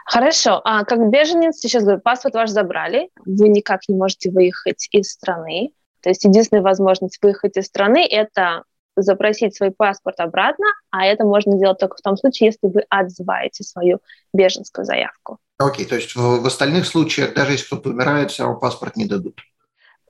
Хорошо. 0.06 0.62
А 0.64 0.84
как 0.86 1.10
беженец, 1.10 1.58
сейчас 1.60 1.84
говорю, 1.84 2.02
паспорт 2.02 2.36
ваш 2.36 2.50
забрали, 2.50 3.10
вы 3.26 3.50
никак 3.50 3.82
не 3.88 3.96
можете 3.96 4.32
выехать 4.32 4.88
из 4.92 5.12
страны. 5.12 5.72
То 6.02 6.10
есть 6.10 6.24
единственная 6.24 6.64
возможность 6.64 7.20
выехать 7.22 7.58
из 7.58 7.66
страны– 7.66 8.06
это 8.10 8.64
запросить 8.96 9.56
свой 9.56 9.72
паспорт 9.72 10.20
обратно, 10.20 10.66
а 10.92 11.06
это 11.06 11.24
можно 11.24 11.58
сделать 11.58 11.80
только 11.80 11.98
в 11.98 12.02
том 12.02 12.18
случае, 12.18 12.48
если 12.48 12.68
вы 12.68 12.84
отзываете 12.90 13.64
свою 13.64 14.00
беженскую 14.34 14.86
заявку. 14.86 15.40
Окей, 15.58 15.86
okay, 15.86 15.90
то 15.90 15.96
есть 15.96 16.16
в, 16.16 16.42
в 16.42 16.46
остальных 16.46 16.86
случаях, 16.86 17.34
даже 17.34 17.54
если 17.54 17.66
кто-то 17.66 17.90
умирает, 17.90 18.32
все 18.32 18.44
равно 18.44 18.60
паспорт 18.60 18.96
не 18.96 19.06
дадут 19.06 19.40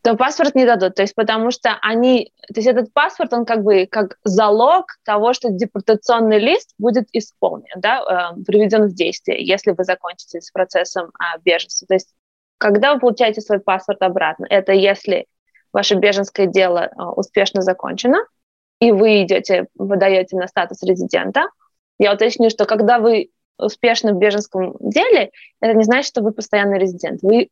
то 0.03 0.17
паспорт 0.17 0.53
не 0.53 0.65
дадут. 0.65 0.95
То 0.95 1.01
есть 1.01 1.15
потому 1.15 1.50
что 1.50 1.77
они, 1.81 2.33
то 2.48 2.55
есть 2.60 2.67
этот 2.67 2.91
паспорт, 2.93 3.31
он 3.33 3.45
как 3.45 3.63
бы 3.63 3.88
как 3.89 4.17
залог 4.25 4.88
того, 5.05 5.33
что 5.33 5.50
депортационный 5.50 6.39
лист 6.39 6.74
будет 6.77 7.07
исполнен, 7.13 7.74
да, 7.77 8.33
э, 8.36 8.41
приведен 8.43 8.88
в 8.88 8.93
действие, 8.93 9.45
если 9.45 9.72
вы 9.72 9.86
закончите 9.86 10.41
с 10.41 10.51
процессом 10.51 11.07
э, 11.07 11.39
беженства. 11.45 11.88
То 11.88 11.93
есть 11.93 12.13
когда 12.57 12.93
вы 12.93 13.00
получаете 13.00 13.39
свой 13.39 13.60
паспорт 13.60 14.01
обратно, 14.01 14.45
это 14.50 14.74
если 14.74 15.25
ваше 15.72 15.95
беженское 15.95 16.48
дело 16.48 16.89
э, 16.91 17.01
успешно 17.15 17.62
закончено, 17.62 18.17
и 18.81 18.91
вы 18.91 19.24
идете, 19.24 19.67
выдаете 19.75 20.36
на 20.36 20.48
статус 20.48 20.83
резидента. 20.83 21.48
Я 21.98 22.13
уточню, 22.13 22.50
что 22.50 22.65
когда 22.65 23.00
вы 23.00 23.29
успешны 23.57 24.13
в 24.13 24.17
беженском 24.17 24.75
деле, 24.81 25.31
это 25.62 25.77
не 25.77 25.86
значит, 25.86 26.07
что 26.07 26.22
вы 26.22 26.33
постоянный 26.33 26.77
резидент. 26.77 27.22
Вы 27.22 27.50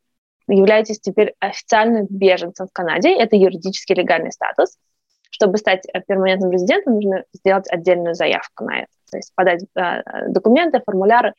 являетесь 0.48 1.00
теперь 1.00 1.34
официальным 1.40 2.06
беженцем 2.08 2.66
в 2.66 2.72
Канаде. 2.72 3.10
Это 3.10 3.36
юридически 3.36 3.92
легальный 3.92 4.32
статус. 4.32 4.76
Чтобы 5.30 5.58
стать 5.58 5.86
э, 5.86 6.00
перманентным 6.02 6.50
резидентом, 6.50 6.94
нужно 6.94 7.24
сделать 7.32 7.70
отдельную 7.70 8.14
заявку 8.14 8.64
на 8.64 8.80
это. 8.80 8.92
То 9.10 9.16
есть 9.16 9.32
подать 9.34 9.64
э, 9.74 10.28
документы, 10.28 10.82
формуляры. 10.84 11.34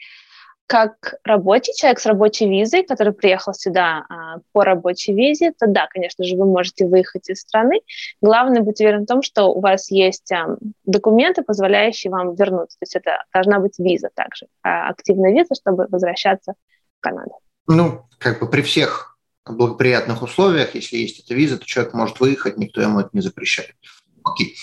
Как 0.66 1.16
рабочий 1.24 1.74
человек 1.76 2.00
с 2.00 2.06
рабочей 2.06 2.48
визой, 2.48 2.84
который 2.84 3.14
приехал 3.14 3.54
сюда 3.54 4.06
э, 4.10 4.40
по 4.54 4.64
рабочей 4.64 5.14
визе, 5.14 5.52
то 5.52 5.68
да, 5.68 5.88
конечно 5.88 6.24
же, 6.24 6.38
вы 6.38 6.46
можете 6.46 6.88
выехать 6.88 7.30
из 7.30 7.42
страны. 7.42 7.82
Главное 8.22 8.62
быть 8.62 8.80
уверен 8.80 9.04
в 9.04 9.08
том, 9.08 9.22
что 9.22 9.48
у 9.48 9.60
вас 9.60 9.92
есть 9.92 10.32
э, 10.32 10.58
документы, 10.86 11.44
позволяющие 11.44 12.12
вам 12.12 12.34
вернуться. 12.36 12.80
То 12.80 12.84
есть 12.84 12.96
это 12.96 13.24
должна 13.34 13.60
быть 13.60 13.78
виза 13.78 14.10
также, 14.14 14.46
э, 14.46 14.70
активная 14.70 15.32
виза, 15.32 15.54
чтобы 15.54 15.88
возвращаться 15.90 16.54
в 16.98 17.02
Канаду. 17.02 17.43
Ну, 17.68 18.06
как 18.18 18.40
бы 18.40 18.50
при 18.50 18.62
всех 18.62 19.18
благоприятных 19.46 20.22
условиях, 20.22 20.76
если 20.76 20.98
есть 20.98 21.20
эта 21.20 21.34
виза, 21.34 21.58
то 21.58 21.66
человек 21.66 21.94
может 21.94 22.20
выехать, 22.20 22.58
никто 22.58 22.82
ему 22.82 23.00
это 23.00 23.10
не 23.14 23.22
запрещает. 23.22 23.76
Окей. 24.24 24.56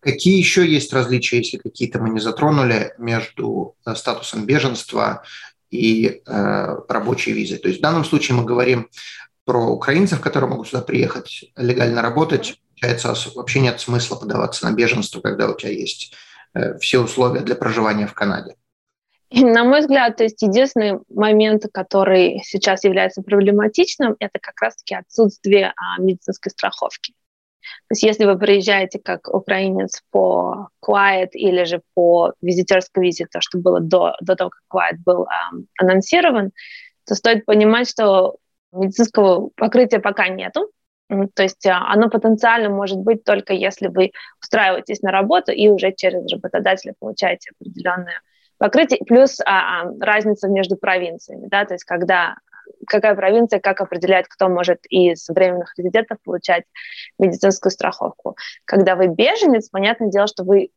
Какие 0.00 0.38
еще 0.38 0.66
есть 0.66 0.92
различия, 0.92 1.38
если 1.38 1.56
какие-то 1.56 1.98
мы 1.98 2.10
не 2.10 2.20
затронули, 2.20 2.94
между 2.98 3.74
э, 3.84 3.94
статусом 3.94 4.46
беженства 4.46 5.24
и 5.70 6.22
э, 6.24 6.76
рабочей 6.88 7.32
визой? 7.32 7.58
То 7.58 7.68
есть 7.68 7.80
в 7.80 7.82
данном 7.82 8.04
случае 8.04 8.36
мы 8.36 8.44
говорим 8.44 8.88
про 9.44 9.66
украинцев, 9.66 10.20
которые 10.20 10.50
могут 10.50 10.68
сюда 10.68 10.82
приехать, 10.82 11.52
легально 11.56 12.02
работать. 12.02 12.60
Получается, 12.70 13.16
вообще 13.34 13.60
нет 13.60 13.80
смысла 13.80 14.16
подаваться 14.16 14.66
на 14.66 14.74
беженство, 14.74 15.20
когда 15.20 15.48
у 15.48 15.56
тебя 15.56 15.72
есть 15.72 16.14
э, 16.54 16.78
все 16.78 17.02
условия 17.02 17.40
для 17.40 17.56
проживания 17.56 18.06
в 18.06 18.14
Канаде. 18.14 18.54
На 19.30 19.64
мой 19.64 19.80
взгляд, 19.80 20.16
то 20.16 20.24
есть 20.24 20.40
единственный 20.40 21.00
момент, 21.10 21.64
который 21.72 22.40
сейчас 22.44 22.84
является 22.84 23.22
проблематичным, 23.22 24.16
это 24.20 24.38
как 24.40 24.60
раз-таки 24.60 24.94
отсутствие 24.94 25.74
а, 25.76 26.00
медицинской 26.00 26.50
страховки. 26.50 27.12
То 27.60 27.92
есть 27.92 28.02
если 28.02 28.24
вы 28.24 28.38
приезжаете 28.38 28.98
как 28.98 29.28
украинец 29.28 30.02
по 30.10 30.68
Quiet 30.82 31.30
или 31.32 31.64
же 31.64 31.82
по 31.94 32.32
визитерской 32.40 33.04
визе, 33.04 33.26
то, 33.30 33.42
что 33.42 33.58
было 33.58 33.80
до, 33.80 34.14
до 34.22 34.34
того, 34.34 34.50
как 34.50 34.62
Quiet 34.72 34.98
был 35.04 35.24
а, 35.24 35.50
анонсирован, 35.78 36.52
то 37.06 37.14
стоит 37.14 37.44
понимать, 37.44 37.88
что 37.88 38.36
медицинского 38.72 39.50
покрытия 39.56 39.98
пока 39.98 40.28
нету. 40.28 40.70
То 41.34 41.42
есть 41.42 41.66
а, 41.66 41.92
оно 41.92 42.08
потенциально 42.08 42.70
может 42.70 42.98
быть 42.98 43.24
только 43.24 43.52
если 43.52 43.88
вы 43.88 44.12
устраиваетесь 44.42 45.02
на 45.02 45.10
работу 45.10 45.52
и 45.52 45.68
уже 45.68 45.92
через 45.92 46.30
работодателя 46.32 46.94
получаете 46.98 47.50
определенную 47.58 48.20
покрытие, 48.58 49.00
плюс 49.06 49.40
а, 49.40 49.82
а, 49.82 49.92
разница 50.00 50.48
между 50.48 50.76
провинциями, 50.76 51.46
да, 51.48 51.64
то 51.64 51.74
есть 51.74 51.84
когда 51.84 52.36
какая 52.86 53.14
провинция, 53.14 53.60
как 53.60 53.80
определяет, 53.80 54.28
кто 54.28 54.48
может 54.48 54.80
из 54.88 55.28
временных 55.28 55.72
резидентов 55.76 56.18
получать 56.22 56.64
медицинскую 57.18 57.72
страховку. 57.72 58.36
Когда 58.64 58.94
вы 58.94 59.08
беженец, 59.08 59.68
понятное 59.68 60.10
дело, 60.10 60.26
что 60.26 60.44
вы 60.44 60.70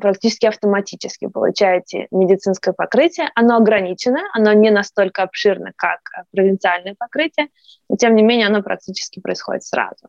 практически 0.00 0.46
автоматически 0.46 1.26
получаете 1.26 2.08
медицинское 2.10 2.72
покрытие. 2.72 3.30
Оно 3.34 3.56
ограничено, 3.56 4.20
оно 4.32 4.52
не 4.52 4.70
настолько 4.70 5.22
обширно, 5.22 5.72
как 5.76 6.00
провинциальное 6.32 6.94
покрытие, 6.98 7.48
но 7.88 7.96
тем 7.96 8.14
не 8.14 8.22
менее 8.22 8.46
оно 8.46 8.62
практически 8.62 9.20
происходит 9.20 9.64
сразу. 9.64 10.08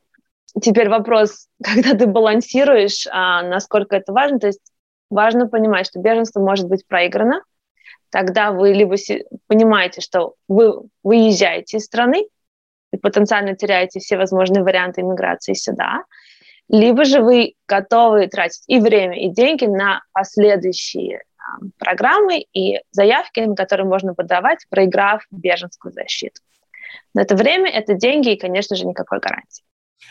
Теперь 0.62 0.90
вопрос, 0.90 1.48
когда 1.64 1.94
ты 1.94 2.08
балансируешь, 2.08 3.08
а, 3.12 3.44
насколько 3.44 3.96
это 3.96 4.14
важно, 4.14 4.40
то 4.40 4.48
есть 4.48 4.62
важно 5.10 5.48
понимать, 5.48 5.88
что 5.88 6.00
беженство 6.00 6.40
может 6.40 6.68
быть 6.68 6.88
проиграно. 6.88 7.42
Тогда 8.10 8.52
вы 8.52 8.74
либо 8.74 8.96
понимаете, 9.48 10.02
что 10.02 10.36
вы 10.48 10.74
выезжаете 11.04 11.78
из 11.78 11.86
страны 11.86 12.28
и 12.92 12.98
потенциально 12.98 13.56
теряете 13.56 14.00
все 14.00 14.18
возможные 14.18 14.64
варианты 14.64 15.02
иммиграции 15.02 15.54
сюда, 15.54 16.04
либо 16.70 17.06
же 17.06 17.22
вы 17.22 17.56
готовы 17.68 18.28
тратить 18.28 18.64
и 18.68 18.80
время, 18.80 19.20
и 19.20 19.30
деньги 19.30 19.66
на 19.66 20.02
последующие 20.14 21.24
а, 21.38 21.60
программы 21.78 22.46
и 22.54 22.80
заявки, 22.92 23.42
на 23.42 23.56
которые 23.56 23.86
можно 23.86 24.14
подавать, 24.14 24.66
проиграв 24.70 25.24
беженскую 25.30 25.92
защиту. 25.92 26.42
Но 27.14 27.22
это 27.22 27.36
время, 27.36 27.70
это 27.70 27.94
деньги 27.94 28.34
и, 28.34 28.40
конечно 28.40 28.76
же, 28.76 28.86
никакой 28.86 29.20
гарантии. 29.20 29.65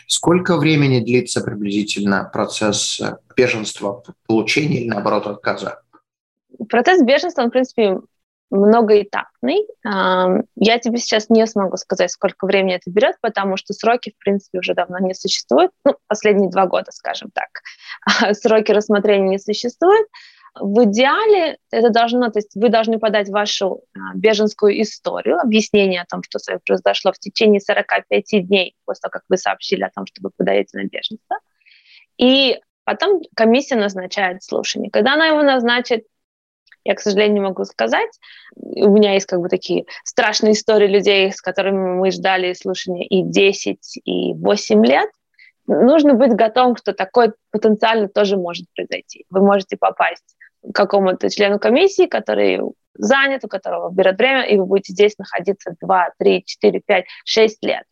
Сколько 0.07 0.57
времени 0.57 0.99
длится 0.99 1.41
приблизительно 1.41 2.29
процесс 2.31 2.99
э, 2.99 3.17
беженства, 3.35 4.03
получения 4.27 4.81
или, 4.81 4.89
наоборот, 4.89 5.27
отказа? 5.27 5.81
Процесс 6.69 7.01
беженства, 7.03 7.41
он, 7.41 7.49
в 7.49 7.51
принципе, 7.51 7.99
многоэтапный. 8.51 9.67
Я 9.83 10.79
тебе 10.79 10.97
сейчас 10.97 11.29
не 11.29 11.45
смогу 11.47 11.77
сказать, 11.77 12.11
сколько 12.11 12.45
времени 12.45 12.75
это 12.75 12.89
берет, 12.89 13.15
потому 13.21 13.57
что 13.57 13.73
сроки, 13.73 14.13
в 14.15 14.23
принципе, 14.23 14.59
уже 14.59 14.73
давно 14.73 14.99
не 14.99 15.13
существуют. 15.13 15.71
Ну, 15.83 15.95
последние 16.07 16.49
два 16.49 16.67
года, 16.67 16.91
скажем 16.91 17.31
так. 17.33 17.49
Сроки 18.35 18.71
рассмотрения 18.71 19.29
не 19.29 19.39
существуют. 19.39 20.07
В 20.57 20.85
идеале 20.85 21.57
это 21.69 21.89
должно, 21.89 22.29
то 22.29 22.39
есть 22.39 22.55
вы 22.55 22.69
должны 22.69 22.97
подать 22.97 23.27
вашу 23.29 23.83
а, 23.93 24.15
беженскую 24.15 24.81
историю, 24.81 25.37
объяснение 25.37 26.01
о 26.01 26.05
том, 26.05 26.23
что 26.23 26.39
с 26.39 26.47
вами 26.47 26.61
произошло 26.65 27.11
в 27.11 27.19
течение 27.19 27.59
45 27.59 28.47
дней 28.47 28.75
после 28.85 29.01
того, 29.01 29.11
как 29.11 29.23
вы 29.27 29.37
сообщили 29.37 29.83
о 29.83 29.91
том, 29.93 30.05
что 30.05 30.21
вы 30.23 30.29
подаете 30.35 30.77
на 30.77 30.85
беженство. 30.85 31.37
И 32.17 32.61
потом 32.85 33.21
комиссия 33.35 33.75
назначает 33.75 34.43
слушание. 34.43 34.89
Когда 34.89 35.15
она 35.15 35.27
его 35.27 35.41
назначит, 35.41 36.05
я, 36.85 36.95
к 36.95 37.01
сожалению, 37.01 37.33
не 37.33 37.41
могу 37.41 37.65
сказать. 37.65 38.09
У 38.55 38.89
меня 38.89 39.13
есть 39.13 39.25
как 39.25 39.41
бы 39.41 39.49
такие 39.49 39.85
страшные 40.03 40.53
истории 40.53 40.87
людей, 40.87 41.31
с 41.33 41.41
которыми 41.41 41.97
мы 41.97 42.11
ждали 42.11 42.53
слушания 42.53 43.05
и 43.05 43.23
10, 43.23 43.97
и 44.05 44.33
8 44.35 44.85
лет. 44.85 45.09
Нужно 45.67 46.13
быть 46.13 46.33
готовым, 46.33 46.77
что 46.77 46.93
такое 46.93 47.33
потенциально 47.51 48.07
тоже 48.07 48.37
может 48.37 48.67
произойти. 48.75 49.25
Вы 49.31 49.41
можете 49.41 49.77
попасть 49.77 50.35
какому-то 50.73 51.29
члену 51.29 51.59
комиссии, 51.59 52.07
который 52.07 52.61
занят, 52.93 53.43
у 53.43 53.47
которого 53.47 53.91
берет 53.91 54.17
время, 54.17 54.43
и 54.43 54.57
вы 54.57 54.65
будете 54.65 54.93
здесь 54.93 55.17
находиться 55.17 55.75
2, 55.81 56.09
3, 56.17 56.43
4, 56.45 56.81
5, 56.85 57.05
6 57.25 57.63
лет 57.65 57.83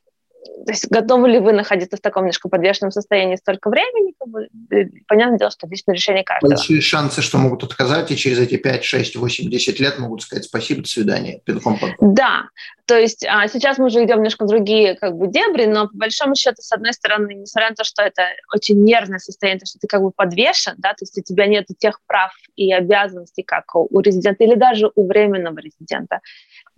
то 0.65 0.71
есть 0.71 0.89
готовы 0.89 1.29
ли 1.29 1.39
вы 1.39 1.51
находиться 1.51 1.97
в 1.97 1.99
таком 1.99 2.23
немножко 2.23 2.49
подвешенном 2.49 2.91
состоянии 2.91 3.35
столько 3.35 3.69
времени? 3.69 4.13
Как 4.17 4.29
бы, 4.29 4.47
э, 4.71 4.85
понятное 5.07 5.37
дело, 5.37 5.51
что 5.51 5.67
личное 5.67 5.93
решение 5.93 6.23
каждого. 6.23 6.51
Большие 6.51 6.81
шансы, 6.81 7.21
что 7.21 7.37
могут 7.37 7.63
отказать, 7.63 8.11
и 8.11 8.15
через 8.15 8.39
эти 8.39 8.57
5, 8.57 8.83
6, 8.83 9.15
8, 9.15 9.49
10 9.49 9.79
лет 9.79 9.99
могут 9.99 10.21
сказать 10.21 10.45
спасибо, 10.45 10.81
до 10.81 10.87
свидания, 10.87 11.41
пинком 11.43 11.77
Да, 11.99 12.45
то 12.85 12.97
есть 12.97 13.25
а, 13.25 13.47
сейчас 13.47 13.77
мы 13.77 13.85
уже 13.85 14.03
идем 14.03 14.17
немножко 14.17 14.45
в 14.45 14.47
другие 14.47 14.95
как 14.95 15.15
бы 15.15 15.27
дебри, 15.27 15.65
но 15.65 15.87
по 15.87 15.97
большому 15.97 16.35
счету, 16.35 16.61
с 16.61 16.71
одной 16.71 16.93
стороны, 16.93 17.33
несмотря 17.33 17.69
на 17.69 17.75
то, 17.75 17.83
что 17.83 18.01
это 18.01 18.23
очень 18.53 18.83
нервное 18.83 19.19
состояние, 19.19 19.59
то, 19.59 19.65
что 19.65 19.79
ты 19.79 19.87
как 19.87 20.01
бы 20.01 20.11
подвешен, 20.11 20.73
да, 20.77 20.89
то 20.89 21.01
есть 21.01 21.17
у 21.17 21.21
тебя 21.21 21.47
нет 21.47 21.67
тех 21.77 21.99
прав 22.07 22.31
и 22.55 22.71
обязанностей, 22.73 23.43
как 23.43 23.75
у 23.75 23.99
резидента 23.99 24.43
или 24.43 24.55
даже 24.55 24.91
у 24.95 25.07
временного 25.07 25.59
резидента 25.59 26.19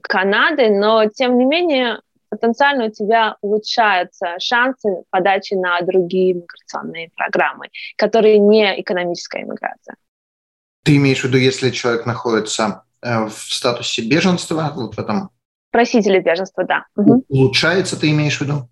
Канады, 0.01 0.69
но 0.69 1.05
тем 1.07 1.37
не 1.37 1.45
менее 1.45 1.99
потенциально 2.35 2.85
у 2.85 2.91
тебя 2.91 3.35
улучшаются 3.41 4.35
шансы 4.39 5.03
подачи 5.09 5.53
на 5.53 5.79
другие 5.81 6.33
миграционные 6.33 7.09
программы, 7.15 7.67
которые 7.97 8.39
не 8.39 8.81
экономическая 8.81 9.43
иммиграция. 9.43 9.95
Ты 10.83 10.97
имеешь 10.97 11.21
в 11.21 11.25
виду, 11.25 11.37
если 11.37 11.71
человек 11.71 12.05
находится 12.05 12.83
э, 13.01 13.25
в 13.25 13.33
статусе 13.33 14.03
беженства, 14.07 14.71
вот 14.75 14.95
в 14.95 14.99
этом... 14.99 15.29
Просители 15.71 16.19
беженства, 16.19 16.63
да. 16.63 16.85
Улучшается, 17.27 17.99
ты 17.99 18.11
имеешь 18.11 18.37
в 18.37 18.41
виду? 18.41 18.69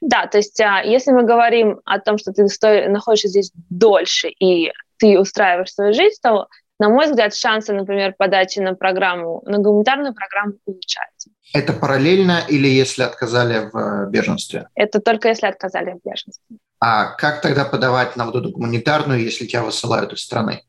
Да, 0.00 0.26
то 0.26 0.38
есть 0.38 0.60
а, 0.60 0.82
если 0.82 1.12
мы 1.12 1.24
говорим 1.24 1.80
о 1.84 1.98
том, 1.98 2.18
что 2.18 2.32
ты 2.32 2.44
находишься 2.88 3.28
здесь 3.28 3.52
дольше 3.70 4.28
и 4.28 4.72
ты 4.98 5.18
устраиваешь 5.18 5.72
свою 5.72 5.92
жизнь, 5.92 6.16
то 6.22 6.46
на 6.78 6.88
мой 6.88 7.06
взгляд, 7.06 7.34
шансы, 7.34 7.72
например, 7.72 8.14
подачи 8.18 8.58
на 8.58 8.74
программу, 8.74 9.42
на 9.46 9.58
гуманитарную 9.58 10.14
программу 10.14 10.54
улучшаются. 10.66 11.30
Это 11.52 11.72
параллельно 11.72 12.40
или 12.48 12.66
если 12.66 13.02
отказали 13.04 13.70
в 13.72 13.76
э, 13.76 14.10
беженстве? 14.10 14.68
Это 14.74 15.00
только 15.00 15.28
если 15.28 15.46
отказали 15.46 15.92
в 15.92 16.04
беженстве. 16.04 16.58
А 16.80 17.14
как 17.16 17.40
тогда 17.42 17.64
подавать 17.64 18.16
на 18.16 18.26
вот 18.26 18.36
эту 18.36 18.50
гуманитарную, 18.50 19.20
если 19.20 19.46
тебя 19.46 19.62
высылают 19.62 20.12
из 20.12 20.20
страны? 20.20 20.62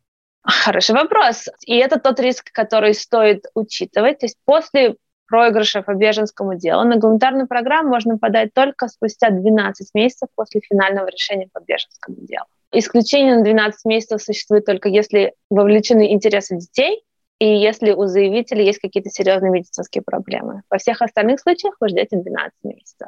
Хороший 0.44 0.94
вопрос. 0.94 1.48
И 1.66 1.76
это 1.76 2.00
тот 2.00 2.20
риск, 2.20 2.52
который 2.52 2.94
стоит 2.94 3.46
учитывать. 3.56 4.20
То 4.20 4.26
есть 4.28 4.38
после 4.46 4.98
проигрыша 5.28 5.82
по 5.82 5.96
беженскому 5.96 6.56
делу 6.56 6.84
на 6.84 6.98
гуманитарную 6.98 7.48
программу 7.48 7.90
можно 7.90 8.20
подать 8.20 8.54
только 8.54 8.88
спустя 8.88 9.32
12 9.32 9.90
месяцев 9.96 10.30
после 10.36 10.62
финального 10.62 11.08
решения 11.08 11.50
по 11.52 11.60
беженскому 11.60 12.18
делу. 12.20 12.46
Исключение 12.72 13.36
на 13.36 13.44
12 13.44 13.86
месяцев 13.86 14.22
существует 14.22 14.66
только 14.66 14.90
если 14.90 15.34
вовлечены 15.50 16.12
интересы 16.12 16.58
детей 16.58 17.04
и 17.40 17.46
если 17.48 17.92
у 17.92 18.06
заявителя 18.06 18.64
есть 18.64 18.80
какие-то 18.80 19.10
серьезные 19.10 19.52
медицинские 19.52 20.04
проблемы. 20.04 20.64
Во 20.70 20.78
всех 20.78 21.02
остальных 21.02 21.40
случаях 21.40 21.76
вы 21.80 21.90
ждете 21.90 22.18
12 22.18 22.54
месяцев. 22.64 23.08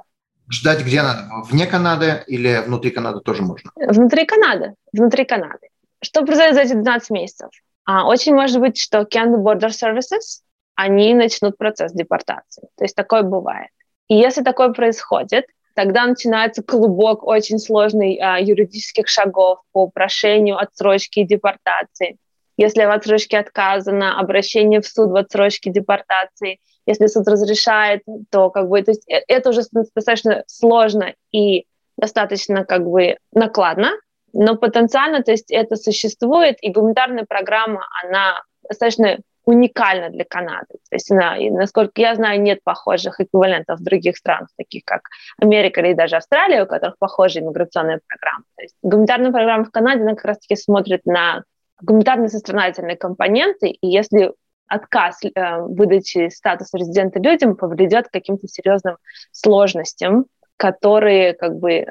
Ждать 0.49 0.85
где 0.85 1.01
надо? 1.01 1.29
Вне 1.49 1.65
Канады 1.65 2.23
или 2.27 2.63
внутри 2.65 2.91
Канады 2.91 3.19
тоже 3.19 3.43
можно? 3.43 3.71
Внутри 3.75 4.25
Канады. 4.25 4.75
Внутри 4.93 5.25
Канады. 5.25 5.67
Что 6.01 6.25
произойдет 6.25 6.55
за 6.55 6.61
эти 6.61 6.73
12 6.73 7.09
месяцев? 7.09 7.49
А, 7.85 8.07
очень 8.07 8.33
может 8.33 8.59
быть, 8.59 8.77
что 8.77 9.01
Canada 9.01 9.37
Border 9.37 9.69
Services, 9.69 10.41
они 10.75 11.13
начнут 11.13 11.57
процесс 11.57 11.91
депортации. 11.93 12.69
То 12.77 12.85
есть 12.85 12.95
такое 12.95 13.23
бывает. 13.23 13.69
И 14.07 14.15
если 14.15 14.43
такое 14.43 14.69
происходит, 14.69 15.45
тогда 15.77 16.07
начинается 16.07 16.63
клубок 16.63 17.23
очень 17.23 17.59
сложный 17.59 18.17
а, 18.19 18.39
юридических 18.39 19.07
шагов 19.07 19.59
по 19.71 19.87
прошению 19.87 20.57
отсрочки 20.57 21.19
и 21.19 21.23
депортации. 21.23 22.17
Если 22.57 22.83
в 22.83 22.89
отсрочке 22.89 23.37
отказано, 23.37 24.19
обращение 24.19 24.81
в 24.81 24.87
суд 24.87 25.11
в 25.11 25.15
отсрочке 25.15 25.69
депортации. 25.69 26.59
Если 26.87 27.05
суд 27.05 27.27
разрешает, 27.27 28.01
то 28.31 28.49
как 28.49 28.69
бы 28.69 28.81
то 28.81 28.89
есть 28.89 29.07
э, 29.07 29.21
это 29.27 29.51
уже 29.51 29.61
достаточно 29.71 30.43
сложно 30.47 31.13
и 31.31 31.67
достаточно 31.95 32.65
как 32.65 32.83
бы 32.83 33.17
накладно, 33.31 33.91
но 34.33 34.55
потенциально, 34.55 35.21
то 35.21 35.29
есть 35.29 35.51
это 35.51 35.75
существует, 35.75 36.57
и 36.61 36.71
гуманитарная 36.71 37.25
программа, 37.29 37.85
она 38.03 38.41
достаточно 38.67 39.19
уникальна 39.47 40.09
для 40.09 40.25
Канады. 40.25 40.75
То 40.89 40.95
есть, 40.95 41.09
она, 41.09 41.35
насколько 41.51 42.01
я 42.01 42.15
знаю, 42.15 42.41
нет 42.41 42.59
похожих 42.63 43.21
эквивалентов 43.21 43.79
в 43.79 43.83
других 43.83 44.17
странах, 44.17 44.49
таких 44.57 44.83
как 44.85 45.01
Америка 45.41 45.79
или 45.79 45.93
даже 45.93 46.17
Австралия, 46.17 46.63
у 46.63 46.67
которых 46.67 46.97
похожие 46.99 47.45
миграционные 47.45 48.01
программы. 48.05 48.43
То 48.57 48.63
есть 48.63 48.75
гуманитарная 48.81 49.31
программа 49.31 49.63
в 49.63 49.71
Канаде, 49.71 50.01
она 50.01 50.15
как 50.15 50.25
раз-таки 50.25 50.57
смотрит 50.57 51.05
на 51.05 51.43
гуманитарные 51.81 52.27
сострадательные 52.27 52.97
компоненты, 52.97 53.69
и 53.69 53.87
если 53.87 54.33
отказ 54.67 55.19
э, 55.23 55.61
выдачи 55.61 56.27
статуса 56.27 56.77
резидента 56.77 57.19
людям 57.19 57.55
повредит 57.55 58.09
к 58.09 58.11
каким-то 58.11 58.49
серьезным 58.49 58.97
сложностям, 59.31 60.25
которые 60.57 61.33
как 61.33 61.55
бы 61.55 61.71
э, 61.71 61.85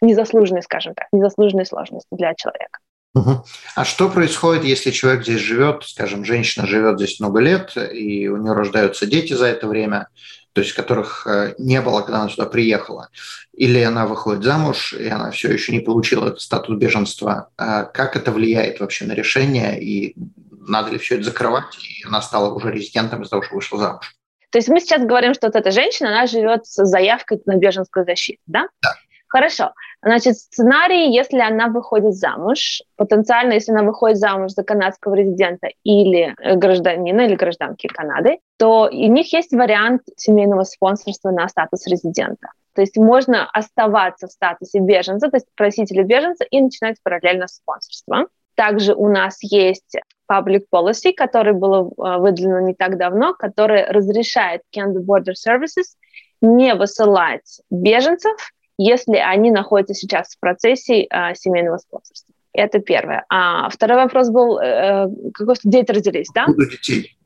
незаслуженные, 0.00 0.62
скажем 0.62 0.94
так, 0.94 1.08
незаслуженные 1.12 1.66
сложности 1.66 2.08
для 2.12 2.34
человека. 2.34 2.78
Угу. 3.14 3.44
А 3.74 3.84
что 3.84 4.08
происходит, 4.08 4.64
если 4.64 4.90
человек 4.90 5.22
здесь 5.22 5.40
живет, 5.40 5.82
скажем, 5.84 6.24
женщина 6.24 6.66
живет 6.66 6.98
здесь 6.98 7.18
много 7.20 7.40
лет, 7.40 7.72
и 7.76 8.28
у 8.28 8.36
нее 8.36 8.52
рождаются 8.52 9.06
дети 9.06 9.32
за 9.32 9.46
это 9.46 9.66
время, 9.66 10.08
то 10.52 10.60
есть 10.60 10.74
которых 10.74 11.26
э, 11.26 11.54
не 11.58 11.80
было, 11.80 12.02
когда 12.02 12.20
она 12.20 12.28
сюда 12.28 12.46
приехала, 12.46 13.08
или 13.52 13.80
она 13.80 14.06
выходит 14.06 14.44
замуж, 14.44 14.92
и 14.92 15.08
она 15.08 15.30
все 15.30 15.52
еще 15.52 15.72
не 15.72 15.80
получила 15.80 16.26
этот 16.28 16.40
статус 16.40 16.76
беженства. 16.76 17.48
А 17.56 17.84
как 17.84 18.16
это 18.16 18.30
влияет 18.30 18.80
вообще 18.80 19.04
на 19.04 19.12
решение, 19.12 19.82
и 19.82 20.14
надо 20.50 20.92
ли 20.92 20.98
все 20.98 21.14
это 21.16 21.24
закрывать, 21.24 21.76
и 21.78 22.04
она 22.06 22.20
стала 22.20 22.52
уже 22.52 22.70
резидентом 22.70 23.22
из-за 23.22 23.30
того, 23.30 23.42
что 23.42 23.54
вышла 23.54 23.78
замуж? 23.78 24.14
То 24.50 24.58
есть 24.58 24.68
мы 24.68 24.80
сейчас 24.80 25.02
говорим, 25.04 25.34
что 25.34 25.48
вот 25.48 25.56
эта 25.56 25.70
женщина, 25.70 26.08
она 26.10 26.26
живет 26.26 26.66
с 26.66 26.82
заявкой 26.84 27.40
на 27.44 27.56
беженскую 27.56 28.04
защиту, 28.06 28.40
да? 28.46 28.68
Да. 28.82 28.94
Хорошо. 29.28 29.72
Значит, 30.02 30.36
сценарий, 30.38 31.12
если 31.12 31.40
она 31.40 31.68
выходит 31.68 32.14
замуж, 32.14 32.82
потенциально, 32.96 33.52
если 33.52 33.72
она 33.72 33.82
выходит 33.82 34.16
замуж 34.16 34.52
за 34.52 34.62
канадского 34.62 35.14
резидента 35.14 35.68
или 35.84 36.34
э, 36.40 36.54
гражданина, 36.56 37.22
или 37.22 37.34
гражданки 37.34 37.88
Канады, 37.88 38.38
то 38.56 38.88
у 38.90 38.94
них 38.94 39.32
есть 39.32 39.52
вариант 39.52 40.02
семейного 40.16 40.64
спонсорства 40.64 41.30
на 41.30 41.46
статус 41.48 41.86
резидента. 41.86 42.48
То 42.74 42.80
есть 42.80 42.96
можно 42.96 43.48
оставаться 43.50 44.28
в 44.28 44.32
статусе 44.32 44.78
беженца, 44.78 45.28
то 45.28 45.36
есть 45.36 45.46
просителя 45.54 46.04
беженца, 46.04 46.44
и 46.44 46.60
начинать 46.60 46.96
параллельно 47.02 47.48
спонсорство. 47.48 48.28
Также 48.54 48.94
у 48.94 49.08
нас 49.08 49.38
есть 49.42 49.98
public 50.30 50.64
policy, 50.72 51.12
который 51.14 51.52
было 51.52 51.82
э, 51.82 52.18
выделено 52.18 52.60
не 52.60 52.74
так 52.74 52.96
давно, 52.96 53.34
который 53.34 53.84
разрешает 53.90 54.62
Canada 54.74 55.04
Border 55.04 55.34
Services 55.34 55.96
не 56.40 56.74
высылать 56.74 57.60
беженцев 57.68 58.52
если 58.78 59.16
они 59.16 59.50
находятся 59.50 59.94
сейчас 59.94 60.34
в 60.34 60.40
процессе 60.40 61.02
э, 61.02 61.34
семейного 61.34 61.78
спонсорства. 61.78 62.32
Это 62.52 62.78
первое. 62.78 63.24
А 63.28 63.68
второй 63.68 63.98
вопрос 63.98 64.30
был, 64.30 64.58
э, 64.58 65.08
какой 65.34 65.56
дети 65.64 65.90
родились, 65.90 66.28
да? 66.34 66.46
детей. 66.46 67.16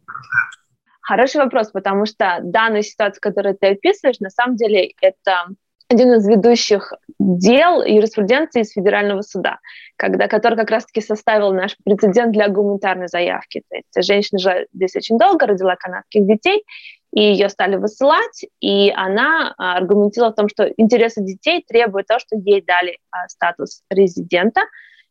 Хороший 1.01 1.39
вопрос, 1.39 1.71
потому 1.71 2.07
что 2.07 2.41
данная 2.43 2.83
ситуация, 2.83 3.21
которую 3.21 3.57
ты 3.57 3.69
описываешь, 3.69 4.21
на 4.21 4.31
самом 4.31 4.57
деле 4.57 4.93
это 5.01 5.47
один 5.89 6.15
из 6.15 6.27
ведущих 6.27 6.93
дел 7.19 7.83
юриспруденции 7.83 8.63
из 8.63 8.73
федерального 8.73 9.21
суда, 9.23 9.59
когда, 9.97 10.27
который 10.27 10.57
как 10.57 10.71
раз-таки 10.71 11.01
составил 11.01 11.53
наш 11.53 11.77
прецедент 11.85 12.33
для 12.33 12.49
гуманитарной 12.49 13.09
заявки. 13.09 13.63
То 13.69 13.77
есть 13.77 14.09
женщина 14.09 14.39
жила 14.39 14.57
здесь 14.73 14.97
очень 14.97 15.19
долго, 15.19 15.47
родила 15.47 15.77
канадских 15.77 16.27
детей, 16.27 16.65
и 17.13 17.21
ее 17.21 17.49
стали 17.49 17.77
высылать, 17.77 18.45
и 18.61 18.91
она 18.91 19.55
а, 19.59 19.77
аргументировала 19.77 20.33
в 20.33 20.37
том, 20.37 20.49
что 20.49 20.65
интересы 20.77 21.23
детей 21.23 21.65
требуют 21.67 22.07
того, 22.07 22.21
что 22.21 22.37
ей 22.37 22.63
дали 22.63 22.99
а, 23.11 23.29
статус 23.29 23.83
резидента. 23.91 24.63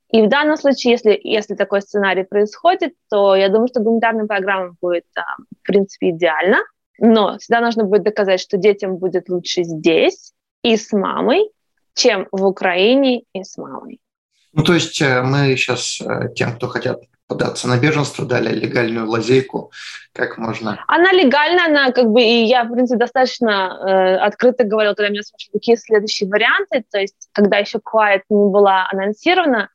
И 0.10 0.22
в 0.24 0.30
данном 0.30 0.58
случае, 0.58 0.94
если, 0.94 1.20
если 1.24 1.56
такой 1.56 1.82
сценарий 1.82 2.24
происходит, 2.24 2.96
то 3.10 3.36
я 3.36 3.50
думаю, 3.50 3.68
что 3.68 3.82
гуманитарная 3.82 4.26
программа 4.26 4.76
будет, 4.82 5.06
а, 5.16 5.22
в 5.42 5.62
принципе, 5.64 6.10
идеально. 6.10 6.58
Но 6.98 7.38
всегда 7.38 7.62
нужно 7.62 7.84
будет 7.84 8.04
доказать, 8.04 8.42
что 8.42 8.58
детям 8.58 8.98
будет 8.98 9.30
лучше 9.30 9.64
здесь 9.64 10.34
и 10.64 10.78
с 10.78 10.92
мамой, 10.92 11.50
чем 11.94 12.28
в 12.32 12.46
Украине 12.46 13.24
и 13.34 13.44
с 13.44 13.58
мамой. 13.58 14.00
Ну, 14.54 14.64
то 14.64 14.74
есть 14.74 15.02
э, 15.02 15.22
мы 15.22 15.56
сейчас 15.56 16.02
э, 16.02 16.34
тем, 16.36 16.56
кто 16.56 16.68
хотят 16.68 17.02
податься 17.32 17.70
на 17.70 17.78
беженство, 17.80 18.26
дали 18.26 18.54
легальную 18.54 19.10
лазейку, 19.10 19.72
как 20.12 20.38
можно... 20.38 20.84
Она 20.88 21.14
легальна, 21.14 21.66
она 21.68 21.92
как 21.94 22.08
бы, 22.08 22.22
и 22.22 22.44
я, 22.44 22.66
в 22.66 22.74
принципе, 22.74 23.00
достаточно 23.00 23.50
э, 23.50 24.16
открыто 24.18 24.66
говорила, 24.66 24.94
когда 24.96 25.10
меня 25.10 25.24
спрашивали, 25.24 25.60
какие 25.60 25.76
следующие 25.78 26.30
варианты, 26.30 26.84
то 26.92 27.00
есть, 27.00 27.30
когда 27.32 27.58
еще 27.58 27.80
Quiet 27.80 28.24
не 28.30 28.52
была 28.52 28.90
анонсирована, 28.92 29.70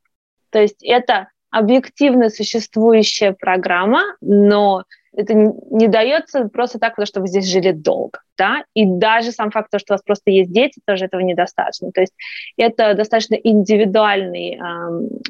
то 0.50 0.60
есть 0.60 0.82
это 0.82 1.28
объективно 1.50 2.28
существующая 2.28 3.32
программа, 3.32 4.02
но 4.20 4.84
это 5.16 5.34
не 5.34 5.88
дается 5.88 6.48
просто 6.48 6.78
так, 6.78 6.92
потому 6.92 7.06
что 7.06 7.20
вы 7.20 7.28
здесь 7.28 7.46
жили 7.46 7.72
долго, 7.72 8.20
да, 8.36 8.64
и 8.74 8.84
даже 8.84 9.32
сам 9.32 9.50
факт, 9.50 9.70
что 9.78 9.94
у 9.94 9.94
вас 9.94 10.02
просто 10.02 10.30
есть 10.30 10.52
дети, 10.52 10.80
тоже 10.86 11.06
этого 11.06 11.20
недостаточно. 11.20 11.90
То 11.92 12.02
есть 12.02 12.12
это 12.56 12.94
достаточно 12.94 13.34
индивидуальный, 13.34 14.54
э, 14.54 14.60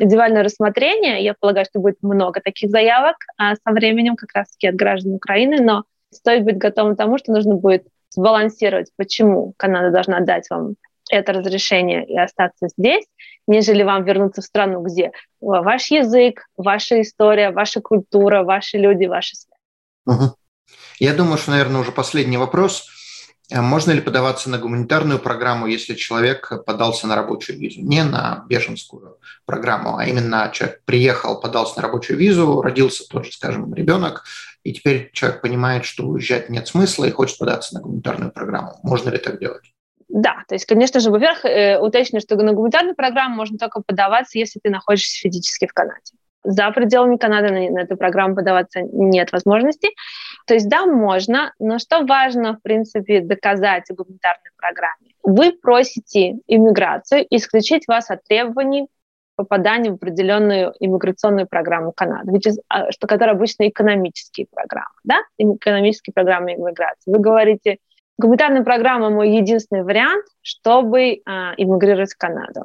индивидуальное 0.00 0.42
рассмотрение. 0.42 1.22
Я 1.22 1.34
полагаю, 1.38 1.66
что 1.66 1.80
будет 1.80 2.02
много 2.02 2.40
таких 2.40 2.70
заявок 2.70 3.16
э, 3.38 3.54
со 3.54 3.72
временем 3.72 4.16
как 4.16 4.30
раз-таки 4.34 4.66
от 4.66 4.74
граждан 4.74 5.14
Украины, 5.14 5.62
но 5.62 5.84
стоит 6.12 6.44
быть 6.44 6.58
готовым 6.58 6.94
к 6.94 6.98
тому, 6.98 7.18
что 7.18 7.32
нужно 7.32 7.54
будет 7.54 7.86
сбалансировать, 8.10 8.90
почему 8.96 9.54
Канада 9.56 9.90
должна 9.90 10.20
дать 10.20 10.50
вам 10.50 10.74
это 11.10 11.32
разрешение 11.32 12.04
и 12.04 12.18
остаться 12.18 12.68
здесь, 12.76 13.04
нежели 13.46 13.82
вам 13.84 14.04
вернуться 14.04 14.42
в 14.42 14.44
страну, 14.44 14.80
где 14.82 15.12
ваш 15.40 15.90
язык, 15.90 16.46
ваша 16.56 17.00
история, 17.00 17.50
ваша 17.50 17.80
культура, 17.80 18.42
ваши 18.42 18.78
люди, 18.78 19.06
ваши. 19.06 19.36
Угу. 20.06 20.34
Я 20.98 21.14
думаю, 21.14 21.38
что, 21.38 21.50
наверное, 21.50 21.80
уже 21.80 21.92
последний 21.92 22.38
вопрос. 22.38 22.88
А 23.52 23.62
можно 23.62 23.92
ли 23.92 24.00
подаваться 24.00 24.50
на 24.50 24.58
гуманитарную 24.58 25.20
программу, 25.20 25.66
если 25.66 25.94
человек 25.94 26.52
подался 26.66 27.06
на 27.06 27.14
рабочую 27.14 27.58
визу? 27.60 27.80
Не 27.80 28.02
на 28.02 28.44
беженскую 28.48 29.18
программу, 29.44 29.98
а 29.98 30.06
именно 30.06 30.50
человек 30.52 30.82
приехал, 30.84 31.40
подался 31.40 31.76
на 31.76 31.82
рабочую 31.82 32.18
визу, 32.18 32.60
родился 32.60 33.04
тот 33.08 33.26
же, 33.26 33.32
скажем, 33.32 33.72
ребенок, 33.72 34.24
и 34.64 34.72
теперь 34.72 35.10
человек 35.12 35.42
понимает, 35.42 35.84
что 35.84 36.06
уезжать 36.06 36.50
нет 36.50 36.66
смысла 36.66 37.04
и 37.04 37.12
хочет 37.12 37.38
податься 37.38 37.74
на 37.74 37.82
гуманитарную 37.82 38.32
программу. 38.32 38.80
Можно 38.82 39.10
ли 39.10 39.18
так 39.18 39.38
делать? 39.38 39.72
Да, 40.08 40.42
то 40.48 40.56
есть, 40.56 40.66
конечно 40.66 40.98
же, 40.98 41.10
во-первых, 41.10 41.44
э, 41.44 41.78
уточню, 41.78 42.20
что 42.20 42.34
на 42.36 42.52
гуманитарную 42.52 42.96
программу 42.96 43.36
можно 43.36 43.58
только 43.58 43.80
подаваться, 43.80 44.38
если 44.38 44.58
ты 44.58 44.70
находишься 44.70 45.20
физически 45.20 45.68
в 45.68 45.72
Канаде. 45.72 46.15
За 46.46 46.70
пределами 46.70 47.16
Канады 47.16 47.50
на, 47.50 47.70
на 47.70 47.78
эту 47.80 47.96
программу 47.96 48.36
подаваться 48.36 48.80
нет 48.80 49.32
возможности. 49.32 49.90
То 50.46 50.54
есть 50.54 50.68
да, 50.68 50.86
можно, 50.86 51.52
но 51.58 51.78
что 51.78 52.04
важно, 52.04 52.54
в 52.54 52.62
принципе, 52.62 53.20
доказать 53.20 53.84
в 53.88 53.94
гуманитарной 53.94 54.50
программе? 54.56 55.14
Вы 55.22 55.52
просите 55.52 56.36
иммиграцию 56.46 57.26
исключить 57.30 57.88
вас 57.88 58.10
от 58.10 58.22
требований 58.24 58.86
попадания 59.34 59.90
в 59.90 59.94
определенную 59.94 60.72
иммиграционную 60.80 61.46
программу 61.46 61.92
Канады, 61.92 62.40
а, 62.68 62.90
что, 62.90 63.06
которая 63.06 63.36
обычно 63.36 63.68
экономические 63.68 64.46
программы, 64.46 64.94
да, 65.04 65.18
экономические 65.36 66.14
программы 66.14 66.54
иммиграции. 66.54 67.10
Вы 67.10 67.18
говорите, 67.18 67.78
гуманитарная 68.18 68.62
программа 68.62 69.10
мой 69.10 69.30
единственный 69.30 69.82
вариант, 69.82 70.24
чтобы 70.42 71.20
а, 71.26 71.54
иммигрировать 71.56 72.14
в 72.14 72.18
Канаду. 72.18 72.64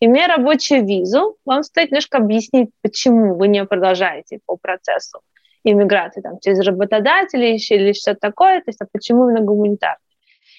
Имея 0.00 0.28
рабочую 0.28 0.86
визу, 0.86 1.36
вам 1.44 1.62
стоит 1.62 1.90
немножко 1.90 2.18
объяснить, 2.18 2.70
почему 2.82 3.36
вы 3.36 3.48
не 3.48 3.64
продолжаете 3.64 4.40
по 4.46 4.56
процессу 4.56 5.20
иммиграции 5.62 6.22
там, 6.22 6.38
через 6.40 6.60
работодателей 6.60 7.56
или 7.56 7.92
что-то 7.92 8.18
такое, 8.20 8.60
то 8.60 8.68
есть 8.68 8.80
а 8.80 8.86
почему 8.90 9.28
именно 9.28 9.44
гуманитарный. 9.44 9.98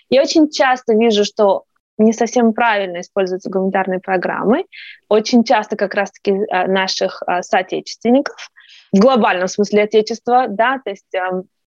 Я 0.10 0.22
очень 0.22 0.50
часто 0.52 0.94
вижу, 0.94 1.26
что 1.26 1.64
не 1.98 2.14
совсем 2.14 2.54
правильно 2.54 3.02
используются 3.02 3.50
гуманитарные 3.50 4.00
программы. 4.00 4.66
Очень 5.10 5.44
часто 5.44 5.76
как 5.76 5.96
раз-таки 5.96 6.34
а, 6.50 6.68
наших 6.68 7.24
а, 7.26 7.42
соотечественников, 7.42 8.52
в 8.92 9.00
глобальном 9.00 9.48
смысле 9.48 9.84
отечества, 9.84 10.48
да, 10.48 10.80
то 10.84 10.92
есть 10.92 11.06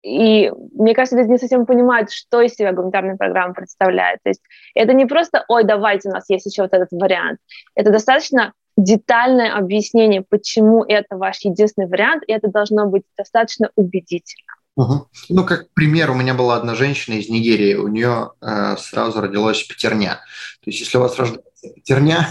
и 0.03 0.51
мне 0.73 0.93
кажется, 0.93 1.17
люди 1.17 1.31
не 1.31 1.37
совсем 1.37 1.65
понимают, 1.65 2.11
что 2.11 2.41
из 2.41 2.53
себя 2.53 2.73
гуманитарная 2.73 3.15
программа 3.15 3.53
представляет. 3.53 4.19
То 4.23 4.29
есть 4.29 4.41
это 4.75 4.93
не 4.93 5.05
просто, 5.05 5.45
ой, 5.47 5.63
давайте, 5.63 6.09
у 6.09 6.11
нас 6.11 6.25
есть 6.29 6.45
еще 6.45 6.63
вот 6.63 6.73
этот 6.73 6.89
вариант. 6.91 7.39
Это 7.73 7.89
достаточно 7.91 8.53
детальное 8.75 9.55
объяснение, 9.55 10.23
почему 10.27 10.83
это 10.83 11.15
ваш 11.15 11.39
единственный 11.41 11.87
вариант, 11.87 12.23
и 12.27 12.33
это 12.33 12.49
должно 12.49 12.87
быть 12.87 13.03
достаточно 13.17 13.69
убедительно. 13.75 14.53
Угу. 14.75 15.07
Ну, 15.29 15.45
как 15.45 15.71
пример, 15.73 16.09
у 16.11 16.15
меня 16.15 16.33
была 16.33 16.57
одна 16.57 16.73
женщина 16.73 17.15
из 17.15 17.29
Нигерии, 17.29 17.75
у 17.75 17.87
нее 17.87 18.31
э, 18.41 18.75
сразу 18.77 19.21
родилась 19.21 19.61
пятерня. 19.63 20.19
То 20.63 20.71
есть, 20.71 20.79
если 20.79 20.97
у 20.97 21.01
вас 21.01 21.17
рождается 21.17 21.69
пятерня, 21.75 22.27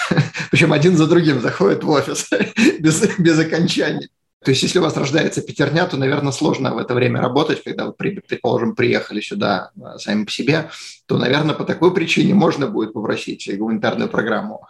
причем 0.50 0.72
один 0.72 0.96
за 0.96 1.06
другим 1.06 1.40
заходит 1.40 1.84
в 1.84 1.90
офис 1.90 2.30
без, 2.80 3.18
без 3.18 3.38
окончания, 3.38 4.08
то 4.44 4.50
есть, 4.50 4.62
если 4.62 4.80
у 4.80 4.82
вас 4.82 4.96
рождается 4.96 5.40
пятерня, 5.40 5.86
то, 5.86 5.96
наверное, 5.96 6.32
сложно 6.32 6.74
в 6.74 6.78
это 6.78 6.94
время 6.94 7.20
работать, 7.20 7.62
когда 7.62 7.86
вы, 7.86 7.92
предположим, 7.92 8.74
приехали 8.74 9.20
сюда 9.20 9.70
а, 9.80 9.98
сами 9.98 10.24
по 10.24 10.30
себе, 10.32 10.68
то, 11.06 11.16
наверное, 11.16 11.54
по 11.54 11.64
такой 11.64 11.94
причине 11.94 12.34
можно 12.34 12.66
будет 12.66 12.92
попросить 12.92 13.48
гуманитарную 13.56 14.08
программу. 14.08 14.66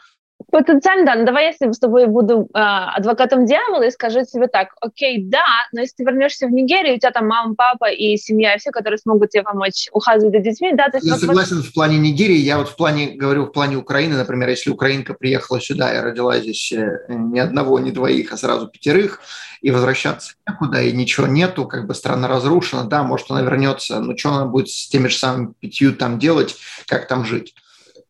Потенциально, 0.50 1.06
да. 1.06 1.14
Но 1.14 1.24
давай 1.24 1.56
я 1.60 1.72
с 1.72 1.78
тобой 1.78 2.06
буду 2.06 2.48
э, 2.52 2.58
адвокатом 2.58 3.46
дьявола 3.46 3.84
и 3.84 3.90
скажу 3.90 4.24
себе 4.24 4.48
так, 4.48 4.68
окей, 4.80 5.24
да, 5.24 5.44
но 5.72 5.80
если 5.80 5.96
ты 5.96 6.04
вернешься 6.04 6.46
в 6.46 6.50
Нигерию, 6.50 6.96
у 6.96 6.98
тебя 6.98 7.10
там 7.10 7.28
мама, 7.28 7.54
папа 7.54 7.90
и 7.90 8.16
семья, 8.16 8.54
и 8.54 8.58
все, 8.58 8.70
которые 8.70 8.98
смогут 8.98 9.30
тебе 9.30 9.44
помочь 9.44 9.88
ухаживать 9.92 10.34
за 10.34 10.40
детьми, 10.40 10.72
да. 10.74 10.88
То 10.88 10.98
есть, 10.98 11.06
я 11.06 11.16
согласен 11.16 11.62
в 11.62 11.72
плане 11.72 11.98
Нигерии, 11.98 12.36
я 12.36 12.58
вот 12.58 12.68
в 12.68 12.76
плане, 12.76 13.12
говорю, 13.12 13.46
в 13.46 13.52
плане 13.52 13.76
Украины, 13.76 14.16
например, 14.16 14.48
если 14.50 14.70
украинка 14.70 15.14
приехала 15.14 15.60
сюда 15.60 15.94
и 15.94 16.00
родила 16.00 16.38
здесь 16.38 16.72
э, 16.72 16.98
ни 17.08 17.38
одного, 17.38 17.78
ни 17.78 17.90
двоих, 17.90 18.32
а 18.32 18.36
сразу 18.36 18.68
пятерых, 18.68 19.20
и 19.62 19.70
возвращаться 19.70 20.34
некуда, 20.46 20.82
и 20.82 20.92
ничего 20.92 21.26
нету, 21.26 21.66
как 21.66 21.86
бы 21.86 21.94
страна 21.94 22.28
разрушена, 22.28 22.84
да, 22.84 23.04
может, 23.04 23.30
она 23.30 23.42
вернется, 23.42 24.00
но 24.00 24.16
что 24.16 24.30
она 24.30 24.44
будет 24.44 24.68
с 24.68 24.88
теми 24.88 25.08
же 25.08 25.16
самыми 25.16 25.54
пятью 25.60 25.94
там 25.94 26.18
делать, 26.18 26.56
как 26.86 27.06
там 27.06 27.24
жить? 27.24 27.54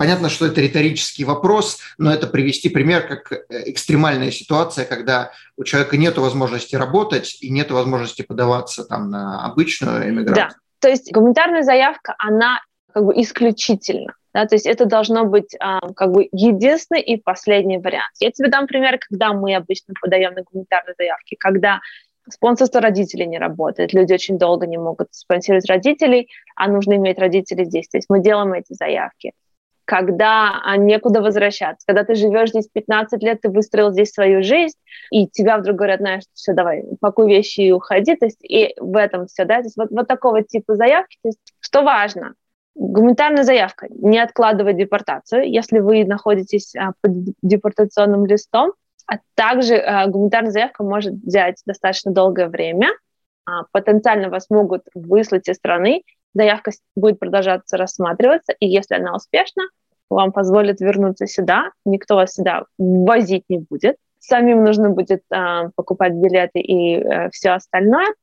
Понятно, 0.02 0.30
что 0.30 0.46
это 0.46 0.60
риторический 0.60 1.22
вопрос, 1.24 1.78
но 1.96 2.12
это 2.12 2.26
привести 2.26 2.68
пример 2.68 3.06
как 3.06 3.30
э, 3.30 3.70
экстремальная 3.70 4.32
ситуация, 4.32 4.84
когда 4.84 5.30
у 5.56 5.62
человека 5.62 5.96
нет 5.96 6.18
возможности 6.18 6.74
работать 6.74 7.38
и 7.40 7.50
нет 7.50 7.70
возможности 7.70 8.22
подаваться 8.22 8.82
там 8.82 9.10
на 9.10 9.46
обычную 9.46 10.08
эмиграцию. 10.10 10.48
Да, 10.48 10.56
то 10.80 10.88
есть 10.88 11.12
гуманитарная 11.12 11.62
заявка, 11.62 12.16
она 12.18 12.62
как 12.92 13.04
бы 13.04 13.14
исключительно. 13.14 14.12
Да, 14.34 14.44
то 14.44 14.56
есть 14.56 14.66
это 14.66 14.86
должно 14.86 15.24
быть 15.24 15.54
а, 15.60 15.78
как 15.92 16.10
бы 16.10 16.28
единственный 16.32 17.00
и 17.00 17.16
последний 17.16 17.78
вариант. 17.78 18.10
Я 18.18 18.32
тебе 18.32 18.48
дам 18.48 18.66
пример, 18.66 18.98
когда 18.98 19.32
мы 19.32 19.54
обычно 19.54 19.94
подаем 20.02 20.34
на 20.34 20.42
гуманитарные 20.42 20.96
заявки, 20.98 21.36
когда 21.38 21.78
спонсорство 22.28 22.80
родителей 22.80 23.26
не 23.26 23.38
работает, 23.38 23.92
люди 23.92 24.12
очень 24.12 24.36
долго 24.36 24.66
не 24.66 24.78
могут 24.78 25.14
спонсировать 25.14 25.70
родителей, 25.70 26.28
а 26.56 26.66
нужно 26.66 26.94
иметь 26.96 27.20
родителей 27.20 27.66
здесь. 27.66 27.86
То 27.86 27.98
есть 27.98 28.10
мы 28.10 28.20
делаем 28.20 28.52
эти 28.52 28.72
заявки 28.72 29.32
когда 29.92 30.58
а, 30.64 30.78
некуда 30.78 31.20
возвращаться. 31.20 31.86
Когда 31.86 32.02
ты 32.02 32.14
живешь 32.14 32.48
здесь 32.48 32.66
15 32.66 33.22
лет, 33.22 33.42
ты 33.42 33.50
выстроил 33.50 33.92
здесь 33.92 34.10
свою 34.10 34.42
жизнь, 34.42 34.78
и 35.10 35.28
тебя 35.28 35.58
вдруг 35.58 35.76
говорят, 35.76 36.00
знаешь, 36.00 36.22
все, 36.32 36.54
давай, 36.54 36.82
пакуй 36.98 37.28
вещи 37.28 37.60
и 37.60 37.72
уходи. 37.72 38.16
То 38.16 38.24
есть 38.24 38.42
и 38.42 38.74
в 38.80 38.96
этом 38.96 39.26
все, 39.26 39.44
да, 39.44 39.56
то 39.56 39.64
есть 39.64 39.76
вот, 39.76 39.90
вот 39.90 40.08
такого 40.08 40.42
типа 40.42 40.76
заявки. 40.76 41.18
То 41.22 41.28
есть, 41.28 41.40
что 41.60 41.82
важно, 41.82 42.32
гуманитарная 42.74 43.42
заявка, 43.42 43.86
не 43.90 44.18
откладывать 44.18 44.78
депортацию, 44.78 45.46
если 45.46 45.80
вы 45.80 46.06
находитесь 46.06 46.74
а, 46.74 46.92
под 47.02 47.12
депортационным 47.42 48.24
листом, 48.24 48.72
а 49.06 49.18
также 49.34 49.76
а, 49.76 50.06
гуманитарная 50.06 50.52
заявка 50.52 50.84
может 50.84 51.12
взять 51.12 51.60
достаточно 51.66 52.12
долгое 52.12 52.48
время, 52.48 52.88
а, 53.44 53.64
потенциально 53.72 54.30
вас 54.30 54.48
могут 54.48 54.84
выслать 54.94 55.50
из 55.50 55.56
страны, 55.56 56.02
заявка 56.32 56.70
будет 56.96 57.18
продолжаться 57.18 57.76
рассматриваться, 57.76 58.54
и 58.58 58.66
если 58.66 58.94
она 58.94 59.14
успешна, 59.14 59.64
вам 60.12 60.32
позволят 60.32 60.80
вернуться 60.80 61.26
сюда, 61.26 61.70
никто 61.84 62.16
вас 62.16 62.34
сюда 62.34 62.64
возить 62.78 63.44
не 63.48 63.58
будет, 63.58 63.96
самим 64.18 64.64
нужно 64.64 64.90
будет 64.90 65.22
э, 65.30 65.70
покупать 65.74 66.12
билеты 66.12 66.60
и 66.60 66.96
э, 66.96 67.30
все 67.30 67.50
остальное. 67.50 68.14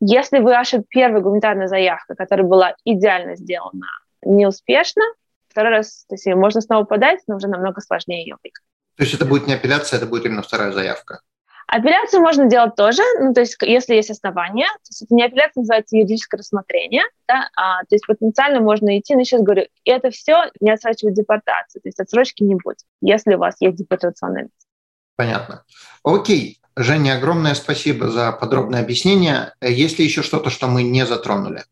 Если 0.00 0.38
ваша 0.40 0.82
первая 0.88 1.22
гуманитарная 1.22 1.68
заявка, 1.68 2.14
которая 2.14 2.46
была 2.46 2.74
идеально 2.84 3.36
сделана, 3.36 3.86
неуспешна, 4.22 5.04
второй 5.48 5.72
раз, 5.72 6.04
то 6.08 6.14
есть 6.14 6.26
можно 6.26 6.60
снова 6.60 6.84
подать, 6.84 7.20
но 7.26 7.36
уже 7.36 7.48
намного 7.48 7.80
сложнее 7.80 8.22
ее 8.22 8.36
выиграть. 8.42 8.64
То 8.96 9.02
есть 9.04 9.14
это 9.14 9.24
будет 9.24 9.46
не 9.46 9.54
апелляция, 9.54 9.98
это 9.98 10.06
будет 10.06 10.26
именно 10.26 10.42
вторая 10.42 10.72
заявка? 10.72 11.20
Апелляцию 11.68 12.22
можно 12.22 12.48
делать 12.48 12.76
тоже, 12.76 13.02
ну, 13.20 13.34
то 13.34 13.40
есть 13.40 13.56
если 13.60 13.94
есть 13.94 14.10
основания, 14.10 14.66
то 14.66 14.88
есть 14.88 15.02
это 15.02 15.14
не 15.14 15.24
апелляция, 15.24 15.62
называется 15.62 15.96
юридическое 15.96 16.38
рассмотрение, 16.38 17.02
да, 17.26 17.48
а, 17.56 17.80
то 17.80 17.94
есть 17.94 18.06
потенциально 18.06 18.60
можно 18.60 18.96
идти, 18.98 19.16
но 19.16 19.24
сейчас 19.24 19.42
говорю, 19.42 19.66
это 19.84 20.10
все 20.10 20.44
не 20.60 20.70
отсрачивает 20.70 21.16
депортацию, 21.16 21.82
то 21.82 21.88
есть 21.88 21.98
отсрочки 21.98 22.44
не 22.44 22.54
будет, 22.54 22.78
если 23.00 23.34
у 23.34 23.38
вас 23.38 23.56
есть 23.60 23.76
депортационная 23.76 24.42
лист. 24.42 24.66
Понятно. 25.16 25.64
Окей. 26.04 26.60
Женя, 26.78 27.16
огромное 27.16 27.54
спасибо 27.54 28.10
за 28.10 28.32
подробное 28.32 28.82
объяснение. 28.82 29.54
Есть 29.62 29.98
ли 29.98 30.04
еще 30.04 30.22
что-то, 30.22 30.50
что 30.50 30.66
мы 30.66 30.82
не 30.82 31.06
затронули? 31.06 31.64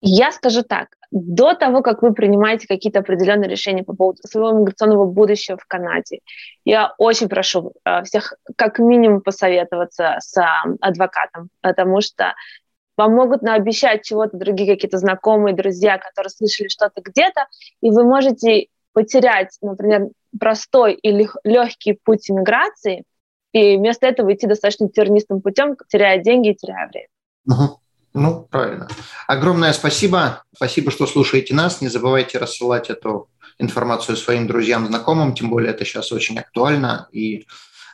Я 0.00 0.32
скажу 0.32 0.62
так, 0.62 0.95
до 1.10 1.54
того, 1.54 1.82
как 1.82 2.02
вы 2.02 2.12
принимаете 2.12 2.66
какие-то 2.66 3.00
определенные 3.00 3.48
решения 3.48 3.82
по 3.82 3.94
поводу 3.94 4.18
своего 4.24 4.52
миграционного 4.58 5.06
будущего 5.06 5.56
в 5.56 5.66
Канаде, 5.66 6.20
я 6.64 6.94
очень 6.98 7.28
прошу 7.28 7.72
э, 7.84 8.02
всех 8.04 8.34
как 8.56 8.78
минимум 8.78 9.20
посоветоваться 9.20 10.16
с 10.20 10.36
э, 10.36 10.44
адвокатом, 10.80 11.48
потому 11.60 12.00
что 12.00 12.34
вам 12.96 13.14
могут 13.14 13.42
наобещать 13.42 14.04
чего-то 14.04 14.36
другие 14.36 14.74
какие-то 14.74 14.98
знакомые, 14.98 15.54
друзья, 15.54 15.98
которые 15.98 16.30
слышали 16.30 16.68
что-то 16.68 17.02
где-то, 17.02 17.46
и 17.82 17.90
вы 17.90 18.04
можете 18.04 18.68
потерять, 18.92 19.56
например, 19.60 20.08
простой 20.40 20.94
или 20.94 21.28
легкий 21.44 21.98
путь 22.02 22.30
иммиграции 22.30 23.04
и 23.52 23.76
вместо 23.76 24.06
этого 24.06 24.34
идти 24.34 24.46
достаточно 24.46 24.88
тернистым 24.88 25.40
путем, 25.42 25.76
теряя 25.88 26.18
деньги 26.18 26.50
и 26.50 26.54
теряя 26.54 26.88
время. 26.88 27.08
Угу. 27.46 27.80
Ну, 28.16 28.48
правильно. 28.50 28.88
Огромное 29.26 29.72
спасибо. 29.74 30.42
Спасибо, 30.54 30.90
что 30.90 31.06
слушаете 31.06 31.54
нас. 31.54 31.82
Не 31.82 31.88
забывайте 31.88 32.38
рассылать 32.38 32.88
эту 32.88 33.28
информацию 33.58 34.16
своим 34.16 34.46
друзьям, 34.46 34.86
знакомым, 34.86 35.34
тем 35.34 35.50
более 35.50 35.70
это 35.70 35.84
сейчас 35.84 36.12
очень 36.12 36.38
актуально 36.38 37.08
и 37.12 37.46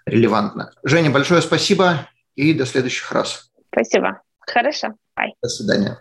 релевантно. 0.07 0.73
Женя, 0.85 1.11
большое 1.11 1.43
спасибо 1.43 2.09
и 2.37 2.55
до 2.55 2.67
следующих 2.67 3.11
раз. 3.11 3.51
Спасибо. 3.73 4.21
Хорошо. 4.41 4.89
Bye. 5.19 5.33
До 5.43 5.49
свидания. 5.49 6.01